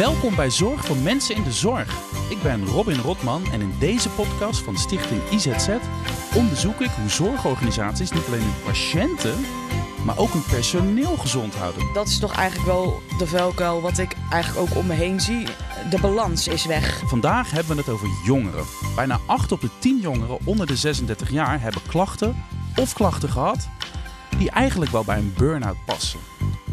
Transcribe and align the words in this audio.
Welkom 0.00 0.36
bij 0.36 0.50
Zorg 0.50 0.84
voor 0.84 0.96
Mensen 0.96 1.34
in 1.34 1.42
de 1.42 1.52
Zorg. 1.52 1.94
Ik 2.30 2.42
ben 2.42 2.66
Robin 2.66 3.00
Rotman 3.00 3.44
en 3.52 3.60
in 3.60 3.74
deze 3.78 4.08
podcast 4.08 4.60
van 4.60 4.76
Stichting 4.76 5.20
IZZ 5.30 5.68
onderzoek 6.34 6.80
ik 6.80 6.90
hoe 6.90 7.08
zorgorganisaties 7.08 8.10
niet 8.10 8.26
alleen 8.26 8.42
hun 8.42 8.62
patiënten, 8.64 9.34
maar 10.04 10.18
ook 10.18 10.32
hun 10.32 10.44
personeel 10.50 11.16
gezond 11.16 11.54
houden. 11.54 11.92
Dat 11.92 12.08
is 12.08 12.18
toch 12.18 12.32
eigenlijk 12.32 12.68
wel 12.68 13.02
de 13.18 13.26
vuilkuil 13.26 13.80
wat 13.80 13.98
ik 13.98 14.16
eigenlijk 14.30 14.70
ook 14.70 14.76
om 14.76 14.86
me 14.86 14.94
heen 14.94 15.20
zie. 15.20 15.46
De 15.90 16.00
balans 16.00 16.48
is 16.48 16.66
weg. 16.66 17.02
Vandaag 17.06 17.50
hebben 17.50 17.76
we 17.76 17.80
het 17.80 17.90
over 17.90 18.08
jongeren. 18.24 18.64
Bijna 18.96 19.20
8 19.26 19.52
op 19.52 19.60
de 19.60 19.70
10 19.78 20.00
jongeren 20.00 20.38
onder 20.44 20.66
de 20.66 20.76
36 20.76 21.30
jaar 21.30 21.60
hebben 21.60 21.82
klachten 21.86 22.44
of 22.76 22.92
klachten 22.92 23.28
gehad 23.28 23.68
die 24.38 24.50
eigenlijk 24.50 24.90
wel 24.90 25.04
bij 25.04 25.18
een 25.18 25.34
burn-out 25.36 25.84
passen. 25.84 26.20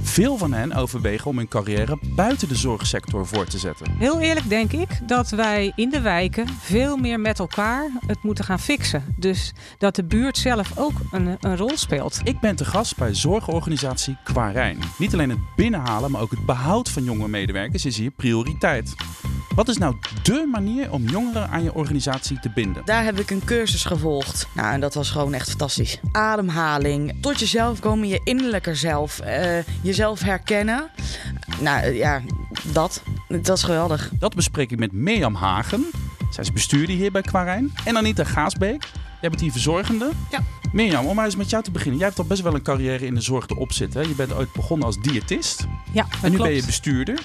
Veel 0.07 0.37
van 0.37 0.53
hen 0.53 0.73
overwegen 0.73 1.29
om 1.29 1.37
hun 1.37 1.47
carrière 1.47 1.97
buiten 2.15 2.47
de 2.47 2.55
zorgsector 2.55 3.27
voor 3.27 3.45
te 3.45 3.57
zetten. 3.57 3.91
Heel 3.97 4.19
eerlijk 4.19 4.49
denk 4.49 4.71
ik 4.71 4.89
dat 5.07 5.29
wij 5.29 5.71
in 5.75 5.89
de 5.89 6.01
wijken 6.01 6.47
veel 6.47 6.97
meer 6.97 7.19
met 7.19 7.39
elkaar 7.39 7.89
het 8.07 8.23
moeten 8.23 8.43
gaan 8.43 8.59
fixen. 8.59 9.15
Dus 9.17 9.53
dat 9.77 9.95
de 9.95 10.03
buurt 10.03 10.37
zelf 10.37 10.77
ook 10.77 10.93
een, 11.11 11.37
een 11.39 11.57
rol 11.57 11.77
speelt. 11.77 12.19
Ik 12.23 12.39
ben 12.39 12.55
te 12.55 12.65
gast 12.65 12.97
bij 12.97 13.13
zorgorganisatie 13.13 14.17
Quarijn. 14.23 14.79
Niet 14.97 15.13
alleen 15.13 15.29
het 15.29 15.55
binnenhalen, 15.55 16.11
maar 16.11 16.21
ook 16.21 16.31
het 16.31 16.45
behoud 16.45 16.89
van 16.89 17.03
jonge 17.03 17.27
medewerkers 17.27 17.85
is 17.85 17.97
hier 17.97 18.11
prioriteit. 18.11 18.95
Wat 19.57 19.67
is 19.67 19.77
nou 19.77 19.95
dé 20.21 20.45
manier 20.51 20.91
om 20.91 21.03
jongeren 21.09 21.49
aan 21.49 21.63
je 21.63 21.73
organisatie 21.73 22.39
te 22.39 22.49
binden? 22.49 22.81
Daar 22.85 23.03
heb 23.03 23.19
ik 23.19 23.29
een 23.31 23.41
cursus 23.45 23.85
gevolgd. 23.85 24.47
Nou, 24.53 24.73
en 24.73 24.79
dat 24.79 24.93
was 24.93 25.09
gewoon 25.09 25.33
echt 25.33 25.49
fantastisch. 25.49 25.99
Ademhaling, 26.11 27.15
tot 27.21 27.39
jezelf 27.39 27.79
komen, 27.79 28.07
je 28.07 28.21
innerlijke 28.23 28.75
zelf, 28.75 29.21
uh, 29.25 29.57
jezelf 29.81 30.21
herkennen. 30.21 30.89
Nou 31.59 31.93
ja, 31.93 32.21
dat. 32.71 33.03
Dat 33.27 33.57
is 33.57 33.63
geweldig. 33.63 34.11
Dat 34.19 34.35
bespreek 34.35 34.71
ik 34.71 34.79
met 34.79 34.91
Mirjam 34.91 35.35
Hagen. 35.35 35.85
Zij 36.31 36.43
is 36.43 36.51
bestuurder 36.53 36.95
hier 36.95 37.11
bij 37.11 37.21
Quarijn. 37.21 37.73
En 37.85 37.97
Anita 37.97 38.23
Gaasbeek. 38.23 38.83
Jij 39.21 39.29
bent 39.29 39.41
hier 39.41 39.51
verzorgende. 39.51 40.09
Ja. 40.31 40.39
Mirjam, 40.71 41.05
om 41.05 41.15
maar 41.15 41.25
eens 41.25 41.35
met 41.35 41.49
jou 41.49 41.63
te 41.63 41.71
beginnen. 41.71 41.97
Jij 41.97 42.07
hebt 42.07 42.19
al 42.19 42.25
best 42.25 42.41
wel 42.41 42.53
een 42.55 42.61
carrière 42.61 43.05
in 43.05 43.13
de 43.13 43.21
zorg 43.21 43.47
erop 43.47 43.71
zitten. 43.71 44.07
Je 44.07 44.15
bent 44.15 44.33
ooit 44.33 44.51
begonnen 44.53 44.85
als 44.87 44.97
diëtist. 45.01 45.65
Ja, 45.93 46.07
En 46.21 46.29
nu 46.29 46.35
klopt. 46.35 46.49
ben 46.49 46.59
je 46.59 46.65
bestuurder. 46.65 47.19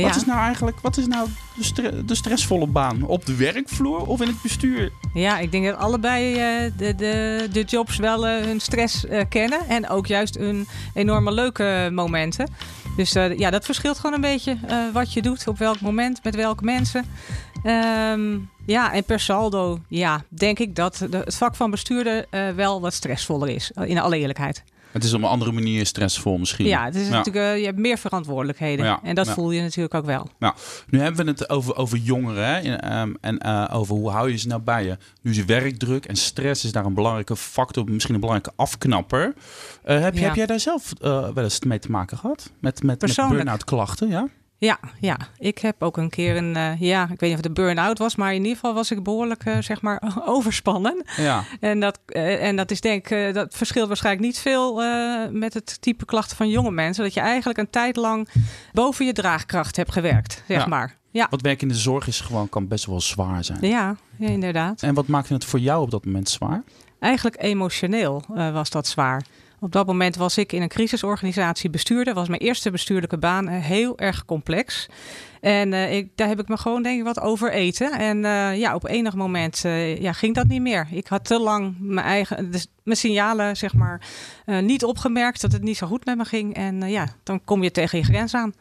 Ja. 0.00 0.06
Wat 0.06 0.16
is 0.16 0.24
nou 0.24 0.38
eigenlijk 0.40 0.80
wat 0.80 0.96
is 0.96 1.06
nou 1.06 1.28
de, 1.56 1.64
stre- 1.64 2.04
de 2.04 2.14
stressvolle 2.14 2.66
baan? 2.66 3.02
Op 3.02 3.26
de 3.26 3.36
werkvloer 3.36 4.06
of 4.06 4.20
in 4.20 4.26
het 4.26 4.42
bestuur? 4.42 4.92
Ja, 5.14 5.38
ik 5.38 5.52
denk 5.52 5.64
dat 5.64 5.76
allebei 5.76 6.34
eh, 6.34 6.72
de, 6.76 6.94
de, 6.94 7.48
de 7.52 7.62
jobs 7.62 7.96
wel 7.96 8.26
eh, 8.26 8.44
hun 8.44 8.60
stress 8.60 9.06
eh, 9.06 9.22
kennen. 9.28 9.68
En 9.68 9.88
ook 9.88 10.06
juist 10.06 10.34
hun 10.34 10.66
enorme 10.94 11.32
leuke 11.32 11.88
momenten. 11.92 12.48
Dus 12.96 13.12
ja, 13.12 13.50
dat 13.50 13.64
verschilt 13.64 13.98
gewoon 13.98 14.14
een 14.14 14.20
beetje 14.20 14.58
wat 14.92 15.12
je 15.12 15.22
doet, 15.22 15.48
op 15.48 15.58
welk 15.58 15.80
moment, 15.80 16.24
met 16.24 16.34
welke 16.34 16.64
mensen. 16.64 17.04
Ehm, 17.62 18.36
ja, 18.66 18.92
en 18.92 19.04
per 19.04 19.20
saldo, 19.20 19.78
ja, 19.88 20.22
denk 20.28 20.58
ik 20.58 20.76
dat 20.76 20.98
het 21.10 21.36
vak 21.36 21.56
van 21.56 21.70
bestuurder 21.70 22.26
wel 22.56 22.80
wat 22.80 22.92
stressvoller 22.92 23.48
is, 23.48 23.70
in 23.84 23.98
alle 23.98 24.18
eerlijkheid. 24.18 24.62
Het 24.94 25.04
is 25.04 25.12
op 25.12 25.22
een 25.22 25.28
andere 25.28 25.52
manier 25.52 25.86
stressvol 25.86 26.38
misschien. 26.38 26.66
Ja, 26.66 26.84
het 26.84 26.94
is 26.94 27.08
natuurlijk, 27.08 27.46
eh, 27.46 27.58
je 27.58 27.64
hebt 27.64 27.78
meer 27.78 27.98
verantwoordelijkheden. 27.98 28.84
Ja, 28.84 29.00
En 29.02 29.14
dat 29.14 29.30
voel 29.30 29.50
je 29.50 29.60
natuurlijk 29.60 29.94
ook 29.94 30.04
wel. 30.04 30.28
Nou, 30.38 30.54
nu 30.88 31.00
hebben 31.00 31.24
we 31.24 31.30
het 31.30 31.50
over, 31.50 31.76
over 31.76 31.98
jongeren 31.98 32.46
hè? 32.46 32.58
En, 32.58 32.80
ehm, 32.80 33.14
en 33.20 33.38
eh, 33.38 33.68
over 33.72 33.94
hoe 33.94 34.10
hou 34.10 34.30
je 34.30 34.36
ze 34.36 34.46
nou 34.46 34.60
bij 34.60 34.84
je. 34.84 34.96
Nu 35.20 35.30
is 35.30 35.44
werkdruk 35.44 36.04
en 36.04 36.16
stress 36.16 36.64
is 36.64 36.72
daar 36.72 36.84
een 36.84 36.94
belangrijke 36.94 37.36
factor, 37.36 37.90
misschien 37.90 38.14
een 38.14 38.20
belangrijke 38.20 38.52
afknapper. 38.62 39.34
Eh, 39.82 40.00
heb, 40.00 40.18
heb 40.18 40.34
jij 40.34 40.46
daar 40.46 40.60
zelf 40.60 40.92
wel 41.00 41.36
eens 41.36 41.60
mee 41.60 41.78
te 41.78 41.90
maken 41.90 42.18
gehad? 42.18 42.50
Met, 42.58 42.82
met, 42.82 43.00
met 43.00 43.28
burn-out 43.28 43.64
klachten, 43.64 44.08
ja? 44.08 44.28
Ja, 44.58 44.78
ja, 45.00 45.16
ik 45.38 45.58
heb 45.58 45.82
ook 45.82 45.96
een 45.96 46.10
keer 46.10 46.36
een, 46.36 46.56
eh, 46.56 46.80
ja, 46.80 47.02
ik 47.02 47.08
weet 47.08 47.20
niet 47.20 47.30
of 47.30 47.36
het 47.36 47.46
een 47.46 47.54
burn-out 47.54 47.98
was, 47.98 48.16
maar 48.16 48.30
in 48.34 48.40
ieder 48.42 48.54
geval 48.54 48.74
was 48.74 48.90
ik 48.90 49.02
behoorlijk, 49.02 49.44
eh, 49.44 49.56
zeg 49.60 49.82
maar, 49.82 50.02
overspannen. 50.26 51.04
Ja. 51.16 51.44
En 51.60 51.80
dat, 51.80 51.98
eh, 52.06 52.46
en 52.46 52.56
dat 52.56 52.70
is 52.70 52.80
denk 52.80 53.10
ik, 53.10 53.34
dat 53.34 53.54
verschilt 53.54 53.86
waarschijnlijk 53.88 54.26
niet 54.26 54.38
veel 54.38 54.82
met 55.30 55.54
het 55.54 55.82
type 55.82 56.04
klachten 56.04 56.36
van 56.36 56.48
jonge 56.48 56.70
mensen. 56.70 57.04
Dat 57.04 57.14
je 57.14 57.20
eigenlijk 57.20 57.58
een 57.58 57.70
tijd 57.70 57.96
lang 57.96 58.28
boven 58.72 59.06
je 59.06 59.12
draagkracht 59.12 59.76
hebt 59.76 59.92
gewerkt, 59.92 60.42
zeg 60.48 60.58
Ja. 60.60 60.66
maar. 60.66 60.96
Ja, 61.10 61.26
Wat 61.30 61.40
werk 61.40 61.62
in 61.62 61.68
de 61.68 61.74
zorg 61.74 62.06
is 62.06 62.20
gewoon, 62.20 62.48
kan 62.48 62.68
best 62.68 62.86
wel 62.86 63.00
zwaar 63.00 63.44
zijn. 63.44 63.58
ja, 63.60 63.96
ja, 64.18 64.28
inderdaad. 64.28 64.82
En 64.82 64.94
wat 64.94 65.06
maakte 65.06 65.34
het 65.34 65.44
voor 65.44 65.60
jou 65.60 65.82
op 65.82 65.90
dat 65.90 66.04
moment 66.04 66.28
zwaar? 66.28 66.62
Eigenlijk 66.98 67.36
emotioneel 67.42 68.24
was 68.28 68.70
dat 68.70 68.86
zwaar. 68.86 69.22
Op 69.64 69.72
dat 69.72 69.86
moment 69.86 70.16
was 70.16 70.38
ik 70.38 70.52
in 70.52 70.62
een 70.62 70.68
crisisorganisatie 70.68 71.70
bestuurder. 71.70 72.14
was 72.14 72.28
mijn 72.28 72.40
eerste 72.40 72.70
bestuurlijke 72.70 73.18
baan 73.18 73.48
eh, 73.48 73.62
heel 73.62 73.98
erg 73.98 74.24
complex. 74.24 74.86
En 75.40 75.72
eh, 75.72 75.96
ik, 75.96 76.08
daar 76.14 76.28
heb 76.28 76.40
ik 76.40 76.48
me 76.48 76.56
gewoon 76.56 76.82
denk 76.82 76.98
ik 76.98 77.04
wat 77.04 77.20
over 77.20 77.52
eten. 77.52 77.92
En 77.92 78.24
eh, 78.24 78.58
ja, 78.58 78.74
op 78.74 78.88
enig 78.88 79.14
moment 79.14 79.58
ja, 79.98 80.12
ging 80.12 80.34
dat 80.34 80.46
niet 80.46 80.60
meer. 80.60 80.88
Ik 80.90 81.06
had 81.06 81.24
te 81.24 81.38
lang 81.38 81.74
mijn 81.78 82.06
eigen 82.06 82.50
dus 82.50 82.66
mijn 82.82 82.96
signalen 82.96 83.56
zeg 83.56 83.74
maar 83.74 84.00
niet 84.60 84.84
opgemerkt 84.84 85.40
dat 85.40 85.52
het 85.52 85.62
niet 85.62 85.76
zo 85.76 85.86
goed 85.86 86.04
met 86.04 86.16
me 86.16 86.24
ging. 86.24 86.54
En 86.54 86.88
ja, 86.88 87.08
dan 87.22 87.44
kom 87.44 87.62
je 87.62 87.70
tegen 87.70 87.98
je 87.98 88.04
grens 88.04 88.34
aan. 88.34 88.54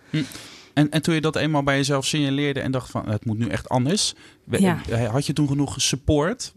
En, 0.74 0.90
en 0.90 1.02
toen 1.02 1.14
je 1.14 1.22
dat 1.22 1.36
eenmaal 1.36 1.64
bij 1.64 1.76
jezelf 1.76 2.06
signaleerde 2.06 2.60
en 2.60 2.72
dacht 2.72 2.92
van 2.92 3.10
het 3.10 3.26
moet 3.26 3.38
nu 3.38 3.48
echt 3.48 3.70
anders. 3.70 4.14
Ja. 4.50 4.78
Had 5.12 5.26
je 5.26 5.34
toen 5.34 5.48
genoeg 5.48 5.82
support 5.82 6.54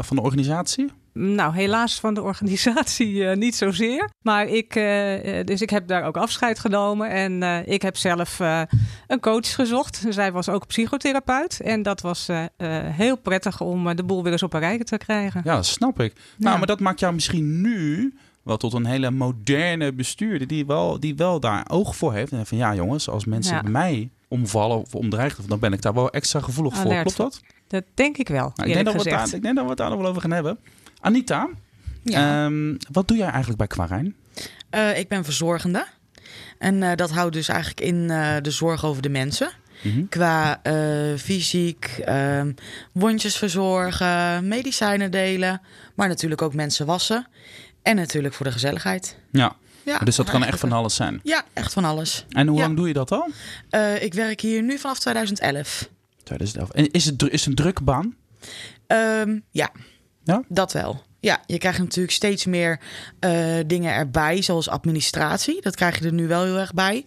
van 0.00 0.16
de 0.16 0.22
organisatie? 0.22 0.90
Nou, 1.14 1.54
helaas 1.54 2.00
van 2.00 2.14
de 2.14 2.22
organisatie 2.22 3.24
eh, 3.26 3.36
niet 3.36 3.54
zozeer. 3.54 4.10
Maar 4.22 4.46
ik, 4.46 4.76
eh, 4.76 5.38
eh, 5.38 5.46
dus 5.46 5.60
ik 5.60 5.70
heb 5.70 5.86
daar 5.86 6.04
ook 6.04 6.16
afscheid 6.16 6.58
genomen. 6.58 7.10
En 7.10 7.42
ik 7.66 7.82
heb 7.82 7.96
zelf 7.96 8.38
een 9.06 9.20
coach 9.20 9.54
gezocht. 9.54 10.04
Zij 10.08 10.32
was 10.32 10.48
ook 10.48 10.66
psychotherapeut. 10.66 11.60
En 11.60 11.82
dat 11.82 12.00
was 12.00 12.28
heel 12.82 13.16
prettig 13.16 13.60
om 13.60 13.96
de 13.96 14.04
boel 14.04 14.22
weer 14.22 14.32
eens 14.32 14.42
op 14.42 14.52
een 14.52 14.60
rij 14.60 14.78
te 14.78 14.96
krijgen. 14.96 15.40
Ja, 15.44 15.54
dat 15.54 15.66
snap 15.66 16.00
ik. 16.00 16.12
Nou, 16.36 16.52
Ja. 16.52 16.56
maar 16.58 16.66
dat 16.66 16.80
maakt 16.80 17.00
jou 17.00 17.14
misschien 17.14 17.60
nu 17.60 18.14
wel 18.42 18.56
tot 18.56 18.72
een 18.72 18.86
hele 18.86 19.10
moderne 19.10 19.92
bestuurder 19.92 20.46
die 20.46 20.66
wel, 20.66 21.00
die 21.00 21.14
wel 21.16 21.40
daar 21.40 21.64
oog 21.68 21.96
voor 21.96 22.12
heeft. 22.12 22.32
En 22.32 22.46
van 22.46 22.58
ja, 22.58 22.74
jongens, 22.74 23.08
als 23.08 23.24
mensen 23.24 23.54
Ja. 23.54 23.62
bij 23.62 23.70
mij 23.70 24.10
omvallen 24.28 24.80
of 24.80 24.94
omdreigen, 24.94 25.44
dan 25.48 25.58
ben 25.58 25.72
ik 25.72 25.82
daar 25.82 25.94
wel 25.94 26.10
extra 26.10 26.40
gevoelig 26.40 26.76
voor. 26.76 27.00
Klopt 27.00 27.16
dat? 27.16 27.40
Dat 27.66 27.84
denk 27.94 28.16
ik 28.16 28.28
wel, 28.28 28.52
Nou, 28.54 28.68
ik, 28.68 28.74
denk 28.74 28.86
dat 28.86 29.04
we 29.04 29.10
daar, 29.10 29.34
ik 29.34 29.42
denk 29.42 29.54
dat 29.54 29.64
we 29.64 29.70
het 29.70 29.78
daar 29.78 29.90
nog 29.90 29.98
wel 29.98 30.08
over 30.08 30.22
gaan 30.22 30.30
hebben. 30.30 30.58
Anita, 31.02 31.48
Ja. 32.02 32.44
ehm, 32.44 32.74
wat 32.92 33.08
doe 33.08 33.16
jij 33.16 33.26
eigenlijk 33.28 33.58
bij 33.58 33.66
Quarijn? 33.66 34.14
Eh, 34.70 34.98
ik 34.98 35.08
ben 35.08 35.24
verzorgende. 35.24 35.86
En 36.58 36.82
eh, 36.82 36.96
dat 36.96 37.10
houdt 37.10 37.34
dus 37.34 37.48
eigenlijk 37.48 37.80
in 37.80 38.10
eh, 38.10 38.36
de 38.42 38.50
zorg 38.50 38.84
over 38.84 39.02
de 39.02 39.08
mensen. 39.08 39.50
Mhm. 39.82 40.06
Qua 40.08 40.60
fysiek, 41.18 41.84
ehm, 42.04 42.52
wondjes 42.92 43.36
verzorgen, 43.36 44.48
medicijnen 44.48 45.10
delen. 45.10 45.60
Maar 45.94 46.08
natuurlijk 46.08 46.42
ook 46.42 46.54
mensen 46.54 46.86
wassen. 46.86 47.26
En 47.82 47.96
natuurlijk 47.96 48.34
voor 48.34 48.46
de 48.46 48.52
gezelligheid. 48.52 49.16
Ja, 49.32 49.56
Ja, 49.84 49.98
dus 49.98 50.16
dat 50.16 50.30
kan 50.30 50.44
echt 50.44 50.58
van 50.60 50.72
alles 50.72 50.94
zijn. 50.94 51.20
Ja, 51.22 51.44
echt 51.52 51.72
van 51.72 51.84
alles. 51.84 52.26
En 52.28 52.46
hoe 52.46 52.56
Ja. 52.58 52.62
lang 52.64 52.76
doe 52.76 52.86
je 52.88 52.92
dat 52.92 53.10
al? 53.12 53.28
Ik 54.00 54.14
werk 54.14 54.40
hier 54.40 54.62
nu 54.62 54.78
vanaf 54.78 54.98
2011. 54.98 55.88
2011. 56.24 56.70
En 56.70 56.90
is 56.90 57.04
het, 57.04 57.22
is 57.22 57.40
het 57.40 57.48
een 57.48 57.54
drukke 57.54 57.82
baan? 57.82 58.14
Ehm, 58.86 59.38
ja. 59.50 59.70
Ja? 60.24 60.42
dat 60.48 60.72
wel. 60.72 61.02
Ja, 61.20 61.40
je 61.46 61.58
krijgt 61.58 61.78
natuurlijk 61.78 62.14
steeds 62.14 62.46
meer 62.46 62.80
eh, 63.18 63.56
dingen 63.66 63.94
erbij, 63.94 64.42
zoals 64.42 64.68
administratie. 64.68 65.60
Dat 65.60 65.76
krijg 65.76 65.98
je 65.98 66.04
er 66.04 66.12
nu 66.12 66.26
wel 66.26 66.44
heel 66.44 66.58
erg 66.58 66.74
bij. 66.74 67.06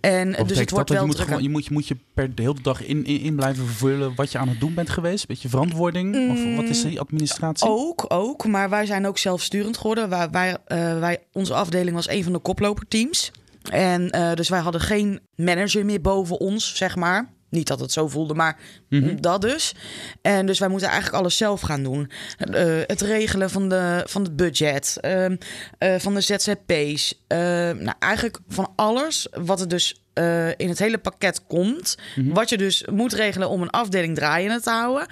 En 0.00 0.32
dus 0.46 0.58
het 0.58 0.70
wordt 0.70 0.88
dat 0.88 0.88
wel 0.88 1.00
je 1.00 1.06
moet, 1.06 1.18
gewoon, 1.20 1.42
je, 1.42 1.48
moet, 1.48 1.64
je 1.64 1.72
moet 1.72 1.88
je 1.88 1.96
per 2.14 2.34
de 2.34 2.42
hele 2.42 2.60
dag 2.62 2.84
in, 2.84 3.04
in, 3.04 3.20
in 3.20 3.36
blijven 3.36 3.66
vervullen 3.66 4.14
wat 4.14 4.32
je 4.32 4.38
aan 4.38 4.48
het 4.48 4.60
doen 4.60 4.74
bent 4.74 4.90
geweest? 4.90 5.26
Beetje 5.26 5.48
verantwoording? 5.48 6.30
Of 6.30 6.56
wat 6.56 6.64
is 6.64 6.82
die 6.82 7.00
administratie? 7.00 7.68
Ook, 7.68 8.04
ook. 8.08 8.46
Maar 8.46 8.70
wij 8.70 8.86
zijn 8.86 9.06
ook 9.06 9.18
zelfsturend 9.18 9.76
geworden. 9.76 10.08
Wij, 10.08 10.30
wij, 10.30 10.56
eh, 10.66 10.98
wij, 10.98 11.18
onze 11.32 11.54
afdeling 11.54 11.96
was 11.96 12.08
een 12.08 12.24
van 12.24 12.32
de 12.32 12.38
koploperteams. 12.38 13.30
En 13.70 14.10
eh, 14.10 14.34
dus 14.34 14.48
wij 14.48 14.60
hadden 14.60 14.80
geen 14.80 15.20
manager 15.34 15.84
meer 15.84 16.00
boven 16.00 16.40
ons, 16.40 16.76
zeg 16.76 16.96
maar. 16.96 17.28
Niet 17.50 17.66
dat 17.66 17.80
het 17.80 17.92
zo 17.92 18.08
voelde, 18.08 18.34
maar 18.34 18.58
Mhm. 18.88 19.16
dat 19.20 19.40
dus. 19.40 19.74
En 20.22 20.46
dus 20.46 20.58
wij 20.58 20.68
moeten 20.68 20.88
eigenlijk 20.88 21.18
alles 21.22 21.36
zelf 21.36 21.60
gaan 21.60 21.82
doen. 21.82 22.10
Eh, 22.38 22.64
het 22.86 23.00
regelen 23.00 23.50
van, 23.50 23.68
de, 23.68 24.02
van 24.06 24.22
het 24.22 24.36
budget, 24.36 24.98
ehm, 25.00 25.36
eh, 25.78 25.94
van 25.98 26.14
de 26.14 26.20
ZZP's. 26.20 27.22
eh, 27.26 27.38
nou, 27.70 27.92
eigenlijk 27.98 28.38
van 28.48 28.72
alles 28.76 29.26
wat 29.30 29.60
er 29.60 29.68
dus 29.68 29.94
eh, 30.12 30.48
in 30.48 30.68
het 30.68 30.78
hele 30.78 30.98
pakket 30.98 31.46
komt. 31.46 31.96
Mhm. 32.16 32.32
Wat 32.32 32.48
je 32.48 32.56
dus 32.58 32.84
moet 32.90 33.12
regelen 33.12 33.48
om 33.48 33.62
een 33.62 33.70
afdeling 33.70 34.14
draaiende 34.16 34.60
te 34.60 34.70
houden. 34.70 35.06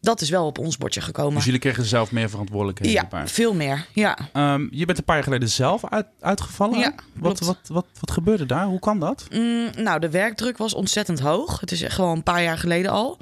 Dat 0.00 0.20
is 0.20 0.30
wel 0.30 0.46
op 0.46 0.58
ons 0.58 0.76
bordje 0.76 1.00
gekomen. 1.00 1.34
Dus 1.34 1.44
jullie 1.44 1.60
kregen 1.60 1.84
zelf 1.84 2.12
meer 2.12 2.30
verantwoordelijkheden 2.30 3.08
Ja, 3.10 3.26
veel 3.26 3.54
meer. 3.54 3.86
Ja. 3.92 4.18
Ehm, 4.32 4.66
je 4.70 4.84
bent 4.84 4.98
een 4.98 5.04
paar 5.04 5.14
jaar 5.14 5.24
geleden 5.24 5.48
zelf 5.48 5.84
uit, 5.84 6.06
uitgevallen. 6.20 6.78
Ja, 6.78 6.94
wat, 7.12 7.40
wat, 7.40 7.58
wat, 7.66 7.86
wat 8.00 8.10
gebeurde 8.10 8.46
daar? 8.46 8.64
Hoe 8.64 8.78
kan 8.78 8.98
dat? 8.98 9.26
Mm, 9.30 9.70
nou, 9.76 10.00
de 10.00 10.10
werkdruk 10.10 10.56
was 10.56 10.74
ontzettend 10.74 11.20
hoog. 11.20 11.60
Het 11.60 11.72
is 11.72 11.82
echt 11.82 11.94
gewoon 11.94 12.16
een 12.16 12.22
paar 12.22 12.42
jaar 12.42 12.58
geleden 12.58 12.90
al. 12.90 13.18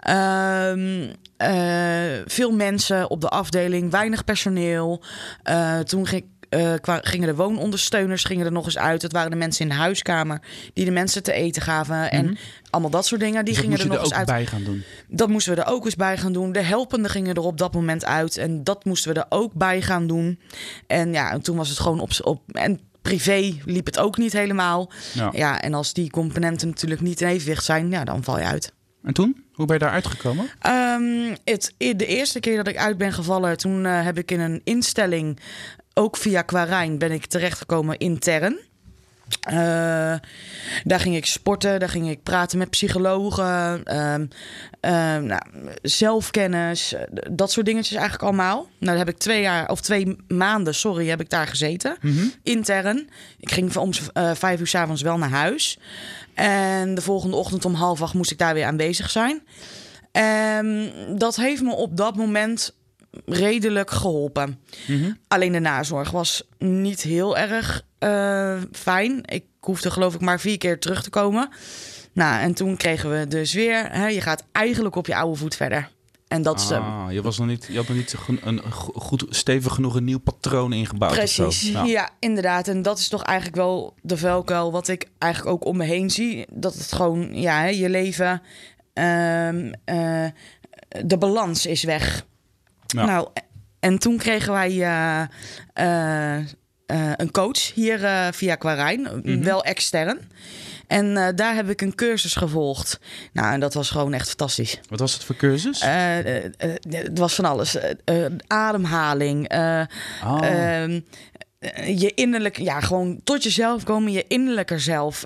Ehm, 0.00 1.12
eh, 1.36 2.22
veel 2.26 2.50
mensen 2.50 3.10
op 3.10 3.20
de 3.20 3.28
afdeling, 3.28 3.90
weinig 3.90 4.24
personeel. 4.24 5.02
Eh, 5.42 5.78
toen 5.78 6.06
ging, 6.06 6.24
eh, 6.48 6.74
gingen 6.82 7.28
de 7.28 7.34
woonondersteuners 7.34 8.24
gingen 8.24 8.46
er 8.46 8.52
nog 8.52 8.64
eens 8.64 8.78
uit. 8.78 9.02
Het 9.02 9.12
waren 9.12 9.30
de 9.30 9.36
mensen 9.36 9.62
in 9.62 9.68
de 9.68 9.74
huiskamer 9.80 10.40
die 10.72 10.84
de 10.84 10.90
mensen 10.90 11.22
te 11.22 11.32
eten 11.32 11.62
gaven. 11.62 12.10
En 12.10 12.38
allemaal 12.70 12.90
dat 12.90 13.06
soort 13.06 13.20
dingen. 13.20 13.44
Die 13.44 13.54
Dus 13.54 13.62
gingen 13.62 13.78
er 13.78 13.86
nog 13.86 13.96
er 13.96 14.02
eens 14.02 14.14
uit. 14.14 14.26
bij 14.26 14.46
gaan 14.46 14.64
doen. 14.64 14.82
Dat 15.08 15.28
moesten 15.28 15.54
we 15.54 15.62
er 15.62 15.68
ook 15.68 15.84
eens 15.84 15.96
bij 15.96 16.18
gaan 16.18 16.32
doen. 16.32 16.52
De 16.52 16.62
helpenden 16.62 17.10
gingen 17.10 17.34
er 17.34 17.42
op 17.42 17.58
dat 17.58 17.74
moment 17.74 18.04
uit. 18.04 18.36
En 18.36 18.64
dat 18.64 18.84
moesten 18.84 19.14
we 19.14 19.20
er 19.20 19.26
ook 19.28 19.52
bij 19.54 19.82
gaan 19.82 20.06
doen. 20.06 20.38
En 20.86 21.12
ja, 21.12 21.30
en 21.30 21.42
toen 21.42 21.56
was 21.56 21.68
het 21.68 21.78
gewoon 21.78 22.00
op... 22.00 22.10
op 22.22 22.42
en 22.52 22.80
privé 23.02 23.58
liep 23.64 23.86
het 23.86 23.98
ook 23.98 24.16
niet 24.16 24.32
helemaal. 24.32 24.90
Ja. 25.12 25.30
Ja, 25.32 25.60
en 25.60 25.74
als 25.74 25.92
die 25.92 26.10
componenten 26.10 26.68
natuurlijk 26.68 27.00
niet 27.00 27.20
in 27.20 27.28
evenwicht 27.28 27.64
zijn, 27.64 27.90
ja, 27.90 28.04
dan 28.04 28.24
val 28.24 28.38
je 28.38 28.44
uit. 28.44 28.72
En 29.02 29.14
toen? 29.14 29.44
Hoe 29.52 29.66
ben 29.66 29.76
je 29.76 29.82
daar 29.82 29.92
uitgekomen? 29.92 30.48
Ehm, 30.58 31.34
het, 31.44 31.74
de 31.78 32.06
eerste 32.06 32.40
keer 32.40 32.56
dat 32.56 32.68
ik 32.68 32.76
uit 32.76 32.98
ben 32.98 33.12
gevallen, 33.12 33.56
toen 33.56 33.86
eh, 33.86 34.04
heb 34.04 34.18
ik 34.18 34.30
in 34.30 34.40
een 34.40 34.60
instelling, 34.64 35.38
ook 35.98 36.16
via 36.16 36.42
Quarijn, 36.42 36.98
ben 36.98 37.12
ik 37.12 37.26
terechtgekomen 37.26 37.98
intern. 37.98 38.58
Eh, 39.40 40.14
daar 40.84 41.00
ging 41.00 41.16
ik 41.16 41.26
sporten, 41.26 41.80
daar 41.80 41.88
ging 41.88 42.10
ik 42.10 42.22
praten 42.22 42.58
met 42.58 42.70
psychologen, 42.70 43.84
ehm, 43.84 44.26
ehm, 44.80 45.24
nou, 45.24 45.42
zelfkennis, 45.82 46.94
eh, 46.94 47.02
dat 47.30 47.50
soort 47.50 47.66
dingetjes 47.66 47.96
eigenlijk 47.96 48.24
allemaal. 48.24 48.56
Nou, 48.56 48.68
daar 48.78 48.96
heb 48.96 49.08
ik 49.08 49.18
twee 49.18 49.40
jaar 49.40 49.70
of 49.70 49.80
twee 49.80 50.16
maanden, 50.28 50.74
sorry, 50.74 51.08
heb 51.08 51.20
ik 51.20 51.30
daar 51.30 51.46
gezeten, 51.46 51.96
intern. 52.42 53.08
Ik 53.38 53.50
ging 53.50 53.76
om 53.76 53.90
eh, 54.12 54.30
vijf 54.34 54.60
uur 54.60 54.66
s 54.66 54.74
avonds 54.74 55.02
wel 55.02 55.18
naar 55.18 55.30
huis. 55.30 55.78
En 56.34 56.94
de 56.94 57.02
volgende 57.02 57.36
ochtend 57.36 57.64
om 57.64 57.74
half 57.74 58.02
acht 58.02 58.14
moest 58.14 58.30
ik 58.30 58.38
daar 58.38 58.54
weer 58.54 58.66
aanwezig 58.66 59.10
zijn. 59.10 59.42
En 60.12 60.92
dat 61.16 61.36
heeft 61.36 61.62
me 61.62 61.74
op 61.74 61.96
dat 61.96 62.16
moment 62.16 62.76
redelijk 63.26 63.90
geholpen. 63.90 64.60
Alleen 65.28 65.52
de 65.52 65.58
nazorg 65.58 66.10
was 66.10 66.42
niet 66.58 67.02
heel 67.02 67.36
erg 67.36 67.82
eh, 67.98 68.56
fijn. 68.72 69.20
Ik 69.24 69.44
hoefde 69.60 69.90
geloof 69.90 70.14
ik 70.14 70.20
maar 70.20 70.40
vier 70.40 70.58
keer 70.58 70.78
terug 70.78 71.02
te 71.02 71.10
komen. 71.10 71.48
Nou, 72.12 72.40
en 72.40 72.54
toen 72.54 72.76
kregen 72.76 73.18
we 73.18 73.26
dus 73.26 73.52
weer... 73.52 73.88
Hè, 73.90 74.06
je 74.06 74.20
gaat 74.20 74.44
eigenlijk 74.52 74.96
op 74.96 75.06
je 75.06 75.16
oude 75.16 75.38
voet 75.38 75.56
verder. 75.56 75.90
En 76.28 76.42
dat 76.42 76.60
is... 76.60 76.70
Ah, 76.70 77.06
je, 77.10 77.22
was 77.22 77.38
nog 77.38 77.46
niet, 77.46 77.66
je 77.70 77.76
had 77.76 77.88
nog 77.88 77.96
niet 77.96 78.14
een, 78.26 78.40
een 78.42 78.72
go- 78.72 78.92
goed, 78.94 79.24
stevig 79.28 79.74
genoeg 79.74 79.94
een 79.94 80.04
nieuw 80.04 80.18
patroon 80.18 80.72
ingebouwd. 80.72 81.12
Precies, 81.12 81.72
zo. 81.72 81.84
ja. 81.84 82.10
Inderdaad. 82.18 82.68
En 82.68 82.82
dat 82.82 82.98
is 82.98 83.08
toch 83.08 83.22
eigenlijk 83.22 83.56
wel 83.56 83.94
de 84.02 84.16
vuilkuil 84.16 84.72
wat 84.72 84.88
ik 84.88 85.08
eigenlijk 85.18 85.52
ook 85.52 85.64
om 85.64 85.76
me 85.76 85.84
heen 85.84 86.10
zie. 86.10 86.46
Dat 86.52 86.74
het 86.74 86.92
gewoon, 86.92 87.40
ja, 87.40 87.64
je 87.64 87.88
leven, 87.88 88.42
ehm, 88.92 89.72
eh, 89.84 90.26
de 91.04 91.18
balans 91.18 91.66
is 91.66 91.82
weg. 91.82 92.26
Ja. 92.96 93.04
Nou, 93.04 93.28
en 93.80 93.98
toen 93.98 94.16
kregen 94.16 94.52
wij 94.52 94.70
eh, 94.82 95.20
eh, 95.72 96.36
eh, 96.86 97.12
een 97.16 97.30
coach 97.30 97.74
hier 97.74 97.98
via 98.32 98.54
Quarijn, 98.54 99.00
Mhm. 99.22 99.42
wel 99.42 99.64
extern. 99.64 100.18
En 100.86 101.32
daar 101.36 101.54
heb 101.54 101.68
ik 101.70 101.80
een 101.80 101.94
cursus 101.94 102.34
gevolgd. 102.34 103.00
Nou, 103.32 103.52
en 103.52 103.60
dat 103.60 103.74
was 103.74 103.90
gewoon 103.90 104.12
echt 104.14 104.28
fantastisch. 104.28 104.80
Wat 104.88 104.98
was 104.98 105.12
het 105.12 105.24
voor 105.24 105.36
cursus? 105.36 105.80
Het 105.82 107.18
was 107.18 107.34
van 107.34 107.44
alles. 107.44 107.76
Ademhaling. 108.46 109.52
oh. 109.52 110.38
Ehm, 110.40 111.00
eh, 111.58 111.98
je 112.00 112.14
innerlijk, 112.14 112.58
ja, 112.58 112.80
gewoon 112.80 113.20
tot 113.24 113.42
jezelf 113.42 113.84
komen, 113.84 114.12
je 114.12 114.24
innerlijke 114.28 114.78
zelf, 114.78 115.24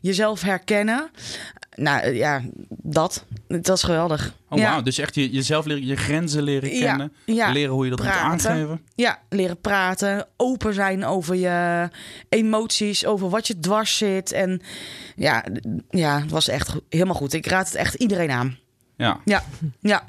jezelf 0.00 0.40
herkennen. 0.42 1.10
Nou 1.74 2.10
ja, 2.14 2.42
dat. 2.68 3.24
Dat 3.48 3.76
is 3.76 3.82
geweldig. 3.82 4.34
oh, 4.48 4.58
ja. 4.58 4.70
wauw. 4.70 4.82
Dus 4.82 4.98
echt 4.98 5.14
je, 5.14 5.30
jezelf 5.30 5.64
leren, 5.64 5.86
je 5.86 5.96
grenzen 5.96 6.42
leren 6.42 6.70
kennen. 6.70 7.12
ja. 7.26 7.52
Leren 7.52 7.72
hoe 7.74 7.84
je 7.84 7.90
dat 7.90 8.00
Praten. 8.00 8.30
moet 8.30 8.46
aangeven. 8.46 8.80
Ja, 8.94 9.18
leren 9.28 9.60
praten, 9.60 10.26
open 10.36 10.74
zijn 10.74 11.04
over 11.04 11.34
je 11.34 11.88
emoties, 12.28 13.06
over 13.06 13.28
wat 13.30 13.46
je 13.46 13.58
dwars 13.58 13.96
zit. 13.96 14.32
En 14.32 14.60
ja, 15.16 15.44
ja, 15.90 16.20
het 16.20 16.30
was 16.30 16.48
echt 16.48 16.72
helemaal 16.88 17.14
goed. 17.14 17.32
Ik 17.32 17.46
raad 17.46 17.66
het 17.66 17.74
echt 17.74 17.94
iedereen 17.94 18.30
aan. 18.30 18.58
Ja, 18.96 19.20
Ja, 19.24 19.42
ja. 19.80 20.04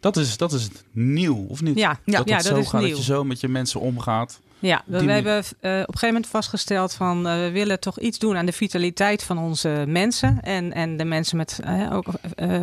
dat 0.00 0.16
is, 0.16 0.36
dat 0.36 0.52
is 0.52 0.68
nieuw, 0.92 1.46
of 1.48 1.60
niet? 1.62 1.78
Ja, 1.78 2.00
Ja, 2.04 2.18
dat, 2.18 2.28
ja, 2.28 2.36
dat 2.36 2.46
zo 2.46 2.56
is 2.56 2.68
gaat, 2.68 2.80
nieuw. 2.80 2.88
dat 2.90 2.98
je 2.98 3.04
zo 3.04 3.24
met 3.24 3.40
je 3.40 3.48
mensen 3.48 3.80
omgaat. 3.80 4.40
Ja, 4.58 4.82
we 4.86 4.92
manier. 4.92 5.12
hebben 5.12 5.34
eh, 5.34 5.42
op 5.42 5.54
een 5.60 5.84
gegeven 5.84 6.06
moment 6.06 6.26
vastgesteld 6.26 6.94
van 6.94 7.26
eh, 7.26 7.38
we 7.38 7.50
willen 7.50 7.80
toch 7.80 7.98
iets 7.98 8.18
doen 8.18 8.36
aan 8.36 8.46
de 8.46 8.52
vitaliteit 8.52 9.22
van 9.22 9.38
onze 9.38 9.84
mensen. 9.86 10.38
En, 10.42 10.72
en 10.72 10.96
de 10.96 11.04
mensen 11.04 11.36
met 11.36 11.60
eh, 11.64 11.94
ook 11.94 12.06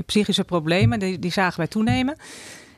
psychische 0.05 0.43
problemen, 0.43 0.99
die, 0.99 1.19
die 1.19 1.31
zagen 1.31 1.57
wij 1.57 1.67
toenemen. 1.67 2.15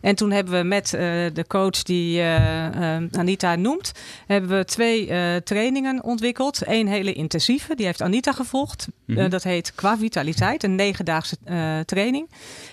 En 0.02 0.16
toen 0.16 0.32
hebben 0.32 0.54
we 0.54 0.68
met 0.68 0.94
eh, 0.94 1.02
de 1.34 1.46
coach 1.48 1.84
die 1.84 2.20
eh, 2.20 2.96
eh, 2.96 3.04
Anita 3.12 3.56
noemt, 3.56 3.92
hebben 4.28 4.58
we 4.58 4.66
twee 4.66 5.06
trainingen 5.44 6.04
ontwikkeld. 6.04 6.62
Eén 6.66 6.88
hele 6.88 7.14
intensieve, 7.14 7.76
die 7.76 7.86
heeft 7.86 8.02
Anita 8.02 8.32
gevolgd. 8.32 8.88
Mhm. 9.06 9.30
Dat 9.30 9.44
heet 9.44 9.76
Qua 9.76 9.98
Vitaliteit, 9.98 10.64
een 10.64 10.76
negendaagse 10.76 11.38
training. 11.86 12.30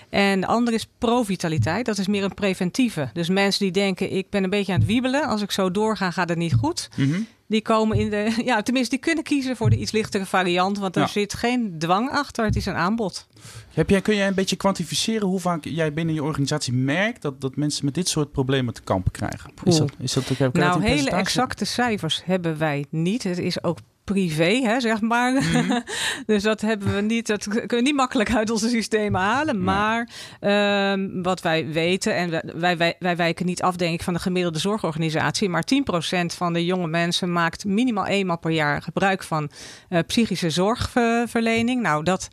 En 0.09 0.41
de 0.41 0.47
andere 0.47 0.77
is 0.77 0.87
Pro-Vitaliteit, 0.97 1.85
dat 1.85 1.97
is 1.97 2.07
meer 2.07 2.23
een 2.23 2.33
preventieve. 2.33 3.09
Dus 3.13 3.29
mensen 3.29 3.63
die 3.63 3.71
denken, 3.71 4.11
ik 4.11 4.29
ben 4.29 4.43
een 4.43 4.49
beetje 4.49 4.73
aan 4.73 4.79
het 4.79 4.87
wiebelen. 4.87 5.27
Als 5.27 5.41
ik 5.41 5.51
zo 5.51 5.71
doorga, 5.71 6.11
gaat 6.11 6.29
het 6.29 6.37
niet 6.37 6.53
goed. 6.53 6.89
Mhm. 6.95 7.21
Die 7.47 7.61
komen 7.61 7.97
in 7.97 8.09
de, 8.09 8.33
ja, 8.45 8.61
tenminste, 8.61 8.95
die 8.95 9.03
kunnen 9.03 9.23
kiezen 9.23 9.55
voor 9.55 9.69
de 9.69 9.77
iets 9.77 9.91
lichtere 9.91 10.25
variant. 10.25 10.77
Want 10.79 10.95
er 10.95 11.01
Ja. 11.01 11.07
zit 11.07 11.33
geen 11.33 11.75
dwang 11.77 12.09
achter, 12.09 12.45
het 12.45 12.55
is 12.55 12.65
een 12.65 12.75
aanbod. 12.75 13.27
Heb 13.73 13.89
jij, 13.89 14.01
kun 14.01 14.15
jij 14.15 14.27
een 14.27 14.33
beetje 14.33 14.55
kwantificeren 14.55 15.27
hoe 15.27 15.39
vaak 15.39 15.63
jij 15.63 15.93
binnen 15.93 16.15
je 16.15 16.23
organisatie 16.23 16.73
merkt 16.73 17.21
dat, 17.21 17.41
dat 17.41 17.55
mensen 17.55 17.85
met 17.85 17.93
dit 17.93 18.07
soort 18.07 18.31
problemen 18.31 18.73
te 18.73 18.81
kampen 18.81 19.11
krijgen? 19.11 19.51
Is 19.63 19.77
dat, 19.77 19.91
is 19.99 20.13
dat, 20.13 20.29
in 20.29 20.49
nou, 20.53 20.83
hele 20.83 21.09
exacte 21.09 21.65
cijfers 21.65 22.21
hebben 22.25 22.57
wij 22.57 22.85
niet. 22.89 23.23
Het 23.23 23.37
is 23.37 23.63
ook 23.63 23.77
privé, 24.05 24.59
hè, 24.63 24.79
zeg 24.79 25.01
maar. 25.01 25.31
Mhm. 25.33 25.79
dus 26.25 26.43
dat 26.43 26.61
hebben 26.61 26.95
we 26.95 27.01
niet. 27.01 27.27
Dat 27.27 27.47
kunnen 27.47 27.67
we 27.67 27.81
niet 27.81 27.95
makkelijk 27.95 28.35
uit 28.35 28.49
onze 28.49 28.69
systemen 28.69 29.21
halen. 29.21 29.63
Maar 29.63 30.09
ehm, 30.39 31.21
wat 31.21 31.41
wij 31.41 31.67
weten, 31.67 32.15
en 32.15 32.29
wij- 32.29 32.43
wij, 32.55 32.77
wij, 32.77 32.95
wij 32.99 33.15
wijken 33.15 33.45
niet 33.45 33.61
af, 33.61 33.75
denk 33.75 33.93
ik, 33.93 34.03
van 34.03 34.13
de 34.13 34.19
gemiddelde 34.19 34.59
zorgorganisatie. 34.59 35.49
Maar 35.49 35.63
10% 35.63 36.25
van 36.35 36.53
de 36.53 36.65
jonge 36.65 36.87
mensen 36.87 37.31
maakt 37.31 37.65
minimaal 37.65 38.05
eenmaal 38.05 38.37
per 38.39 38.51
jaar 38.51 38.81
gebruik 38.81 39.23
van 39.23 39.49
eh, 39.89 39.99
psychische 40.07 40.49
zorgverlening. 40.49 41.81
Nou, 41.81 42.03
dat, 42.03 42.27